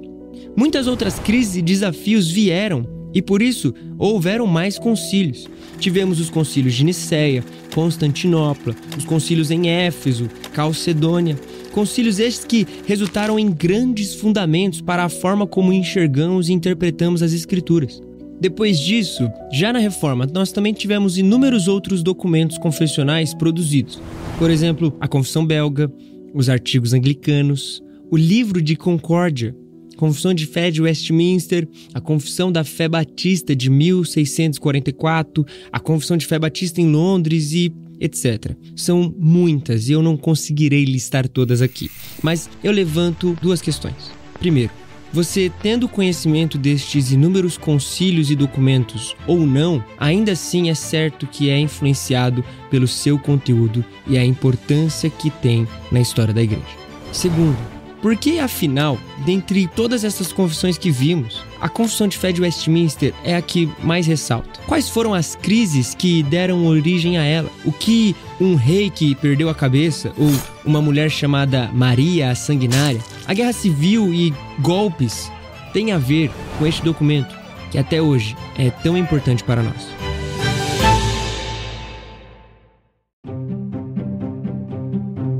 Muitas 0.57 0.87
outras 0.87 1.19
crises 1.19 1.57
e 1.57 1.61
desafios 1.61 2.31
vieram 2.31 2.83
e 3.13 3.21
por 3.21 3.43
isso 3.43 3.75
houveram 3.95 4.47
mais 4.47 4.79
concílios. 4.79 5.47
Tivemos 5.79 6.19
os 6.19 6.31
concílios 6.31 6.73
de 6.73 6.83
Nicéia, 6.83 7.43
Constantinopla, 7.75 8.75
os 8.97 9.05
concílios 9.05 9.51
em 9.51 9.69
Éfeso, 9.69 10.27
Calcedônia, 10.53 11.37
concílios 11.71 12.17
estes 12.17 12.43
que 12.43 12.65
resultaram 12.87 13.37
em 13.37 13.51
grandes 13.51 14.15
fundamentos 14.15 14.81
para 14.81 15.03
a 15.03 15.09
forma 15.09 15.45
como 15.45 15.71
enxergamos 15.71 16.49
e 16.49 16.53
interpretamos 16.53 17.21
as 17.21 17.33
escrituras. 17.33 18.01
Depois 18.41 18.79
disso, 18.79 19.29
já 19.53 19.71
na 19.71 19.77
reforma, 19.77 20.25
nós 20.25 20.51
também 20.51 20.73
tivemos 20.73 21.19
inúmeros 21.19 21.67
outros 21.67 22.01
documentos 22.01 22.57
confessionais 22.57 23.31
produzidos. 23.31 24.01
Por 24.39 24.49
exemplo, 24.49 24.91
a 24.99 25.07
Confissão 25.07 25.45
Belga, 25.45 25.91
os 26.33 26.49
artigos 26.49 26.93
anglicanos, 26.93 27.79
o 28.09 28.17
Livro 28.17 28.59
de 28.59 28.75
Concórdia, 28.75 29.55
Confissão 29.97 30.33
de 30.33 30.45
Fé 30.45 30.71
de 30.71 30.81
Westminster, 30.81 31.67
a 31.93 31.99
Confissão 31.99 32.51
da 32.51 32.63
Fé 32.63 32.87
Batista 32.87 33.55
de 33.55 33.69
1644, 33.69 35.45
a 35.71 35.79
Confissão 35.79 36.15
de 36.15 36.25
Fé 36.25 36.39
Batista 36.39 36.79
em 36.79 36.89
Londres 36.89 37.51
e 37.51 37.73
etc. 37.99 38.55
São 38.75 39.13
muitas 39.17 39.89
e 39.89 39.93
eu 39.93 40.03
não 40.03 40.15
conseguirei 40.15 40.85
listar 40.85 41.27
todas 41.27 41.61
aqui, 41.61 41.89
mas 42.21 42.49
eu 42.63 42.71
levanto 42.71 43.35
duas 43.41 43.59
questões. 43.59 44.11
Primeiro, 44.39 44.71
você 45.11 45.51
tendo 45.61 45.87
conhecimento 45.87 46.57
destes 46.57 47.11
inúmeros 47.11 47.57
concílios 47.57 48.29
e 48.29 48.35
documentos 48.35 49.15
ou 49.25 49.39
não, 49.47 49.83
ainda 49.97 50.33
assim 50.33 50.69
é 50.69 50.75
certo 50.75 51.25
que 51.25 51.49
é 51.49 51.57
influenciado 51.57 52.43
pelo 52.69 52.87
seu 52.87 53.17
conteúdo 53.17 53.83
e 54.05 54.17
a 54.17 54.23
importância 54.23 55.09
que 55.09 55.29
tem 55.29 55.67
na 55.91 55.99
história 55.99 56.33
da 56.33 56.43
igreja. 56.43 56.65
Segundo, 57.11 57.76
por 58.01 58.15
que, 58.15 58.39
afinal, 58.39 58.97
dentre 59.25 59.67
todas 59.67 60.03
essas 60.03 60.31
confissões 60.31 60.77
que 60.77 60.91
vimos, 60.91 61.41
a 61.59 61.67
Confissão 61.67 62.07
de 62.07 62.17
Fé 62.17 62.31
de 62.31 62.41
Westminster 62.41 63.13
é 63.23 63.35
a 63.35 63.41
que 63.41 63.69
mais 63.83 64.05
ressalta? 64.05 64.59
Quais 64.67 64.87
foram 64.87 65.13
as 65.13 65.35
crises 65.35 65.95
que 65.95 66.21
deram 66.23 66.67
origem 66.67 67.17
a 67.17 67.23
ela? 67.23 67.49
O 67.65 67.71
que 67.71 68.15
um 68.39 68.55
rei 68.55 68.89
que 68.89 69.15
perdeu 69.15 69.49
a 69.49 69.55
cabeça, 69.55 70.13
ou 70.17 70.31
uma 70.63 70.81
mulher 70.81 71.09
chamada 71.09 71.69
Maria 71.73 72.29
a 72.31 72.35
Sanguinária, 72.35 73.01
a 73.25 73.33
guerra 73.33 73.53
civil 73.53 74.13
e 74.13 74.33
golpes 74.59 75.31
têm 75.73 75.91
a 75.91 75.97
ver 75.97 76.29
com 76.59 76.67
este 76.67 76.83
documento 76.83 77.35
que 77.71 77.77
até 77.77 78.01
hoje 78.01 78.35
é 78.57 78.69
tão 78.69 78.95
importante 78.95 79.43
para 79.43 79.63
nós? 79.63 79.87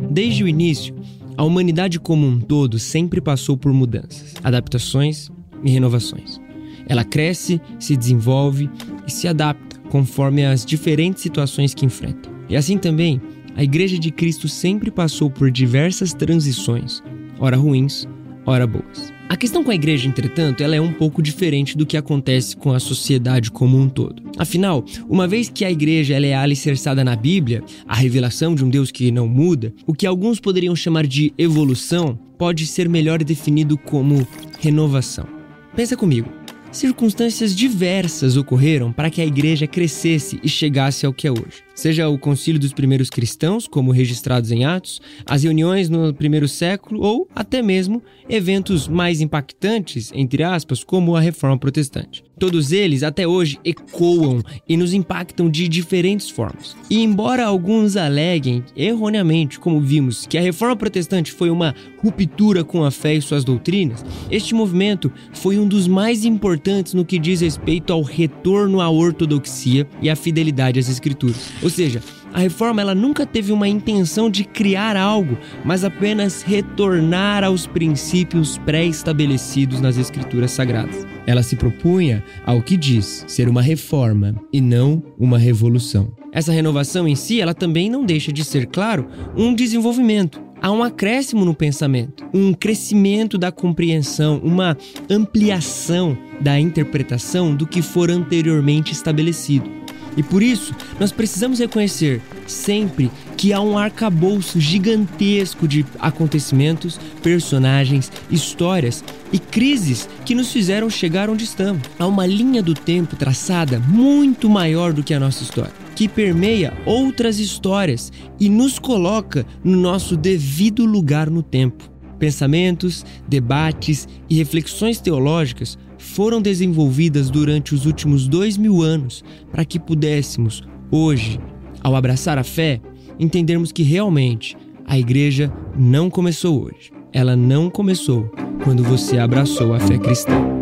Desde 0.10 0.44
o 0.44 0.48
início, 0.48 0.96
a 1.38 1.44
humanidade 1.44 2.00
como 2.00 2.26
um 2.26 2.40
todo 2.40 2.80
sempre 2.80 3.22
passou 3.22 3.56
por 3.56 3.72
mudanças, 3.72 4.34
adaptações 4.44 5.30
e 5.64 5.70
renovações. 5.70 6.42
Ela 6.88 7.04
cresce, 7.04 7.62
se 7.80 7.96
desenvolve 7.96 8.70
e 9.06 9.12
se 9.12 9.28
adapta 9.28 9.80
conforme 9.92 10.46
as 10.46 10.66
diferentes 10.66 11.22
situações 11.22 11.74
que 11.76 11.86
enfrenta. 11.86 12.30
E 12.50 12.56
assim 12.56 12.78
também, 12.78 13.22
a 13.56 13.64
Igreja 13.64 14.00
de 14.00 14.12
Cristo 14.12 14.48
sempre 14.48 14.90
passou 14.90 15.30
por 15.30 15.52
diversas 15.52 16.14
transições, 16.14 17.04
ora 17.40 17.56
ruins, 17.56 18.08
ora 18.48 18.66
boas. 18.66 19.14
A 19.30 19.36
questão 19.36 19.62
com 19.62 19.70
a 19.70 19.76
igreja, 19.76 20.08
entretanto, 20.08 20.64
ela 20.64 20.76
é 20.76 20.80
um 20.80 20.94
pouco 20.94 21.22
diferente 21.22 21.78
do 21.78 21.86
que 21.86 21.98
acontece 21.98 22.56
com 22.56 22.72
a 22.72 22.80
sociedade 22.80 23.52
como 23.52 23.78
um 23.78 23.90
todo. 23.90 24.24
Afinal, 24.38 24.86
uma 25.10 25.28
vez 25.28 25.50
que 25.50 25.66
a 25.66 25.72
igreja 25.72 26.16
ela 26.16 26.26
é 26.26 26.34
alicerçada 26.34 27.04
na 27.04 27.14
Bíblia, 27.14 27.62
a 27.86 27.94
revelação 27.94 28.56
de 28.56 28.64
um 28.64 28.70
Deus 28.70 28.90
que 28.90 29.12
não 29.12 29.28
muda, 29.28 29.74
o 29.86 29.94
que 29.94 30.08
alguns 30.08 30.40
poderiam 30.40 30.76
chamar 30.76 31.06
de 31.06 31.34
evolução 31.38 32.18
pode 32.38 32.66
ser 32.66 32.88
melhor 32.88 33.22
definido 33.22 33.78
como 33.78 34.26
renovação. 34.60 35.28
Pensa 35.76 35.98
comigo. 35.98 36.32
Circunstâncias 36.72 37.56
diversas 37.56 38.38
ocorreram 38.38 38.94
para 38.94 39.10
que 39.10 39.22
a 39.22 39.26
igreja 39.26 39.68
crescesse 39.68 40.40
e 40.42 40.48
chegasse 40.48 41.06
ao 41.06 41.14
que 41.14 41.28
é 41.28 41.32
hoje 41.32 41.67
seja 41.78 42.10
o 42.10 42.18
concílio 42.18 42.60
dos 42.60 42.74
primeiros 42.74 43.10
cristãos, 43.10 43.68
como 43.68 43.92
registrados 43.92 44.52
em 44.52 44.66
Atos, 44.66 45.00
as 45.26 45.44
reuniões 45.44 45.90
no 45.90 46.12
primeiro 46.14 46.48
século 46.48 47.02
ou 47.02 47.28
até 47.36 47.62
mesmo 47.62 48.02
eventos 48.28 48.88
mais 48.88 49.22
impactantes, 49.22 50.12
entre 50.14 50.44
aspas, 50.44 50.84
como 50.84 51.16
a 51.16 51.22
reforma 51.22 51.58
protestante. 51.58 52.24
Todos 52.40 52.72
eles 52.72 53.02
até 53.02 53.28
hoje 53.28 53.60
ecoam 53.66 54.44
e 54.70 54.78
nos 54.78 54.94
impactam 54.94 55.50
de 55.50 55.68
diferentes 55.68 56.30
formas. 56.30 56.76
E 56.88 57.02
embora 57.02 57.44
alguns 57.44 57.96
aleguem 57.96 58.64
erroneamente, 58.76 59.60
como 59.60 59.82
vimos, 59.82 60.28
que 60.28 60.38
a 60.38 60.42
reforma 60.42 60.76
protestante 60.76 61.32
foi 61.32 61.50
uma 61.50 61.74
ruptura 61.98 62.64
com 62.64 62.84
a 62.84 62.92
fé 62.92 63.16
e 63.16 63.22
suas 63.22 63.44
doutrinas, 63.44 64.06
este 64.30 64.54
movimento 64.54 65.12
foi 65.34 65.58
um 65.58 65.68
dos 65.68 65.88
mais 65.88 66.26
importantes 66.26 66.94
no 66.94 67.06
que 67.06 67.18
diz 67.18 67.42
respeito 67.42 67.92
ao 67.92 68.04
retorno 68.04 68.82
à 68.82 68.90
ortodoxia 68.90 69.88
e 70.00 70.08
à 70.08 70.16
fidelidade 70.16 70.80
às 70.80 70.90
escrituras. 70.90 71.50
Ou 71.68 71.72
seja, 71.72 72.02
a 72.34 72.40
reforma 72.40 72.80
ela 72.80 72.96
nunca 72.96 73.26
teve 73.26 73.52
uma 73.52 73.68
intenção 73.68 74.30
de 74.30 74.46
criar 74.46 74.96
algo, 74.96 75.38
mas 75.66 75.84
apenas 75.84 76.42
retornar 76.42 77.44
aos 77.44 77.68
princípios 77.68 78.58
pré-estabelecidos 78.60 79.82
nas 79.82 79.98
escrituras 79.98 80.52
sagradas. 80.52 81.06
Ela 81.26 81.44
se 81.44 81.58
propunha 81.58 82.24
ao 82.46 82.62
que 82.62 82.78
diz 82.78 83.26
ser 83.28 83.50
uma 83.50 83.62
reforma 83.62 84.34
e 84.54 84.62
não 84.62 85.04
uma 85.20 85.38
revolução. 85.38 86.10
Essa 86.32 86.54
renovação 86.54 87.06
em 87.06 87.18
si, 87.18 87.42
ela 87.42 87.54
também 87.54 87.90
não 87.90 88.06
deixa 88.06 88.32
de 88.32 88.46
ser, 88.46 88.68
claro, 88.68 89.06
um 89.36 89.54
desenvolvimento. 89.54 90.42
Há 90.62 90.72
um 90.72 90.82
acréscimo 90.82 91.44
no 91.44 91.54
pensamento, 91.54 92.24
um 92.34 92.54
crescimento 92.54 93.38
da 93.38 93.52
compreensão, 93.52 94.40
uma 94.42 94.78
ampliação 95.10 96.18
da 96.40 96.58
interpretação 96.58 97.54
do 97.54 97.68
que 97.68 97.82
for 97.82 98.10
anteriormente 98.10 98.94
estabelecido. 98.94 99.77
E 100.18 100.24
por 100.24 100.42
isso, 100.42 100.76
nós 101.00 101.12
precisamos 101.12 101.60
reconhecer 101.60 102.22
sempre 102.48 103.12
que 103.38 103.54
há 103.54 103.62
um 103.62 103.78
arcabouço 103.78 104.60
gigantesco 104.60 105.68
de 105.68 105.86
acontecimentos, 106.00 107.00
personagens, 107.22 108.12
histórias 108.32 109.04
e 109.32 109.38
crises 109.38 110.10
que 110.26 110.34
nos 110.34 110.52
fizeram 110.52 110.90
chegar 110.90 111.30
onde 111.30 111.44
estamos. 111.44 111.84
Há 112.00 112.08
uma 112.08 112.26
linha 112.26 112.64
do 112.64 112.74
tempo 112.74 113.16
traçada 113.16 113.80
muito 113.80 114.50
maior 114.50 114.92
do 114.92 115.04
que 115.04 115.14
a 115.14 115.20
nossa 115.20 115.44
história, 115.44 115.74
que 115.96 116.08
permeia 116.08 116.74
outras 116.84 117.38
histórias 117.38 118.12
e 118.40 118.50
nos 118.50 118.80
coloca 118.80 119.46
no 119.64 119.78
nosso 119.78 120.18
devido 120.18 120.84
lugar 120.84 121.30
no 121.30 121.44
tempo. 121.44 121.92
Pensamentos, 122.18 123.06
debates 123.28 124.08
e 124.28 124.36
reflexões 124.36 125.00
teológicas 125.00 125.78
foram 126.08 126.42
desenvolvidas 126.42 127.30
durante 127.30 127.76
os 127.76 127.86
últimos 127.86 128.28
dois 128.28 128.58
mil 128.58 128.82
anos 128.82 129.24
para 129.52 129.66
que 129.66 129.80
pudéssemos, 129.80 130.64
hoje, 130.90 131.40
ao 131.84 131.96
abraçar 131.96 132.38
a 132.38 132.44
fé, 132.44 132.82
entendermos 133.20 133.72
que 133.72 133.84
realmente 133.84 134.58
a 134.86 134.98
igreja 134.98 135.52
não 135.78 136.10
começou 136.10 136.64
hoje. 136.64 136.92
Ela 137.12 137.36
não 137.36 137.70
começou 137.70 138.32
quando 138.64 138.84
você 138.84 139.18
abraçou 139.18 139.74
a 139.74 139.80
fé 139.80 139.98
cristã. 139.98 140.57